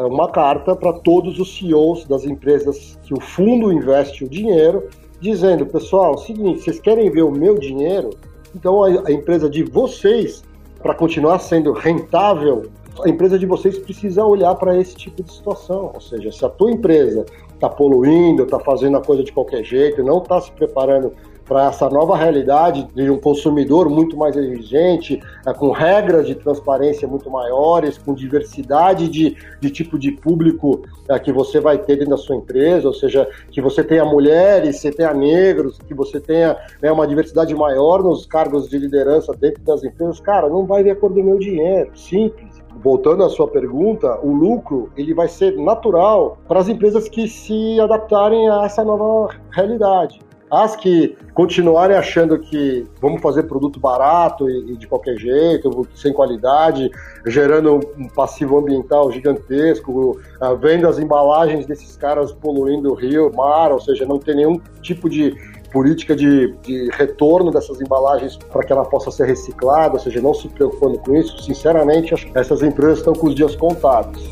uma 0.08 0.30
carta 0.30 0.74
para 0.74 0.94
todos 0.94 1.38
os 1.38 1.58
CEOs 1.58 2.06
das 2.06 2.24
empresas 2.24 2.98
que 3.02 3.12
o 3.12 3.20
fundo 3.20 3.70
investe 3.70 4.24
o 4.24 4.28
dinheiro, 4.30 4.88
dizendo, 5.20 5.66
pessoal, 5.66 6.12
é 6.12 6.14
o 6.14 6.18
seguinte, 6.18 6.62
vocês 6.62 6.80
querem 6.80 7.10
ver 7.10 7.22
o 7.22 7.30
meu 7.30 7.58
dinheiro? 7.58 8.08
Então 8.56 8.82
a 8.82 9.12
empresa 9.12 9.50
de 9.50 9.62
vocês, 9.62 10.42
para 10.82 10.94
continuar 10.94 11.38
sendo 11.38 11.72
rentável, 11.72 12.64
a 13.04 13.08
empresa 13.08 13.38
de 13.38 13.46
vocês 13.46 13.78
precisa 13.78 14.24
olhar 14.24 14.54
para 14.56 14.76
esse 14.78 14.94
tipo 14.94 15.22
de 15.22 15.32
situação. 15.32 15.92
Ou 15.94 16.00
seja, 16.00 16.30
se 16.30 16.44
a 16.44 16.48
tua 16.48 16.70
empresa 16.70 17.24
está 17.54 17.68
poluindo, 17.68 18.42
está 18.42 18.58
fazendo 18.58 18.96
a 18.96 19.00
coisa 19.00 19.22
de 19.22 19.32
qualquer 19.32 19.64
jeito, 19.64 20.02
não 20.02 20.18
está 20.18 20.40
se 20.40 20.50
preparando 20.52 21.12
para 21.52 21.66
essa 21.66 21.90
nova 21.90 22.16
realidade 22.16 22.88
de 22.94 23.10
um 23.10 23.18
consumidor 23.18 23.90
muito 23.90 24.16
mais 24.16 24.34
exigente, 24.34 25.20
é, 25.46 25.52
com 25.52 25.70
regras 25.70 26.26
de 26.26 26.34
transparência 26.34 27.06
muito 27.06 27.30
maiores, 27.30 27.98
com 27.98 28.14
diversidade 28.14 29.06
de, 29.06 29.36
de 29.60 29.70
tipo 29.70 29.98
de 29.98 30.12
público 30.12 30.82
é, 31.10 31.18
que 31.18 31.30
você 31.30 31.60
vai 31.60 31.76
ter 31.76 31.96
dentro 31.96 32.12
da 32.12 32.16
sua 32.16 32.36
empresa, 32.36 32.88
ou 32.88 32.94
seja, 32.94 33.28
que 33.50 33.60
você 33.60 33.84
tenha 33.84 34.02
mulheres, 34.02 34.78
você 34.78 34.90
tenha 34.90 35.12
negros, 35.12 35.76
que 35.86 35.92
você 35.92 36.18
tenha 36.18 36.56
né, 36.80 36.90
uma 36.90 37.06
diversidade 37.06 37.54
maior 37.54 38.02
nos 38.02 38.24
cargos 38.24 38.70
de 38.70 38.78
liderança 38.78 39.34
dentro 39.38 39.62
das 39.62 39.84
empresas, 39.84 40.20
cara, 40.20 40.48
não 40.48 40.64
vai 40.64 40.82
de 40.82 40.88
acordo 40.88 41.16
com 41.16 41.20
o 41.20 41.24
meu 41.24 41.38
dinheiro, 41.38 41.90
simples. 41.94 42.62
Voltando 42.82 43.24
à 43.24 43.28
sua 43.28 43.46
pergunta, 43.46 44.18
o 44.22 44.32
lucro 44.32 44.90
ele 44.96 45.12
vai 45.12 45.28
ser 45.28 45.54
natural 45.58 46.38
para 46.48 46.60
as 46.60 46.68
empresas 46.68 47.10
que 47.10 47.28
se 47.28 47.78
adaptarem 47.78 48.48
a 48.48 48.64
essa 48.64 48.82
nova 48.82 49.34
realidade. 49.50 50.18
As 50.52 50.76
que 50.76 51.16
continuarem 51.32 51.96
achando 51.96 52.38
que 52.38 52.86
vamos 53.00 53.22
fazer 53.22 53.44
produto 53.44 53.80
barato 53.80 54.50
e, 54.50 54.72
e 54.72 54.76
de 54.76 54.86
qualquer 54.86 55.16
jeito, 55.16 55.88
sem 55.94 56.12
qualidade, 56.12 56.90
gerando 57.26 57.80
um 57.96 58.06
passivo 58.06 58.58
ambiental 58.58 59.10
gigantesco, 59.10 60.20
uh, 60.42 60.56
vendo 60.60 60.86
as 60.86 60.98
embalagens 60.98 61.64
desses 61.64 61.96
caras 61.96 62.32
poluindo 62.32 62.90
o 62.90 62.94
rio, 62.94 63.32
mar, 63.34 63.72
ou 63.72 63.80
seja, 63.80 64.04
não 64.04 64.18
tem 64.18 64.36
nenhum 64.36 64.60
tipo 64.82 65.08
de 65.08 65.34
política 65.72 66.14
de, 66.14 66.54
de 66.60 66.90
retorno 66.90 67.50
dessas 67.50 67.80
embalagens 67.80 68.36
para 68.36 68.62
que 68.62 68.74
ela 68.74 68.84
possa 68.84 69.10
ser 69.10 69.24
reciclada, 69.24 69.94
ou 69.94 70.00
seja, 70.00 70.20
não 70.20 70.34
se 70.34 70.48
preocupando 70.48 70.98
com 70.98 71.16
isso, 71.16 71.42
sinceramente, 71.44 72.12
acho 72.12 72.30
que 72.30 72.38
essas 72.38 72.60
empresas 72.62 72.98
estão 72.98 73.14
com 73.14 73.28
os 73.28 73.34
dias 73.34 73.56
contados. 73.56 74.22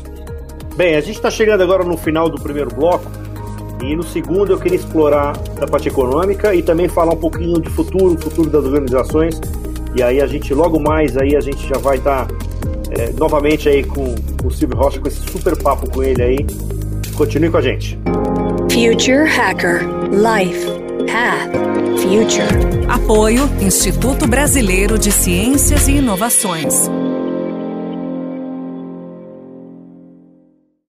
Bem, 0.75 0.95
a 0.95 1.01
gente 1.01 1.15
está 1.15 1.31
chegando 1.31 1.63
agora 1.63 1.83
no 1.83 1.97
final 1.97 2.29
do 2.29 2.39
primeiro 2.39 2.69
bloco. 2.75 3.09
E 3.83 3.95
no 3.95 4.03
segundo 4.03 4.51
eu 4.51 4.59
queria 4.59 4.77
explorar 4.77 5.33
a 5.59 5.67
parte 5.67 5.89
econômica 5.89 6.53
e 6.53 6.61
também 6.61 6.87
falar 6.87 7.13
um 7.13 7.17
pouquinho 7.17 7.59
de 7.59 7.69
futuro, 7.69 8.17
futuro 8.19 8.49
das 8.49 8.63
organizações. 8.65 9.39
E 9.95 10.01
aí 10.01 10.21
a 10.21 10.27
gente 10.27 10.53
logo 10.53 10.79
mais 10.79 11.17
aí 11.17 11.35
a 11.35 11.41
gente 11.41 11.67
já 11.67 11.77
vai 11.77 11.97
estar 11.97 12.27
tá, 12.27 12.35
é, 12.91 13.11
novamente 13.17 13.67
aí 13.67 13.83
com, 13.83 14.15
com 14.41 14.47
o 14.47 14.51
Silvio 14.51 14.77
Rocha 14.77 14.99
com 14.99 15.07
esse 15.07 15.21
super 15.29 15.57
papo 15.61 15.89
com 15.89 16.03
ele 16.03 16.21
aí. 16.21 16.45
Continue 17.15 17.49
com 17.49 17.57
a 17.57 17.61
gente. 17.61 17.99
Future 18.69 19.27
Hacker 19.27 19.81
Life 20.11 20.65
Path 21.11 21.51
Future. 22.01 22.87
Apoio 22.87 23.49
Instituto 23.61 24.27
Brasileiro 24.27 24.97
de 24.97 25.11
Ciências 25.11 25.87
e 25.87 25.97
Inovações. 25.97 26.89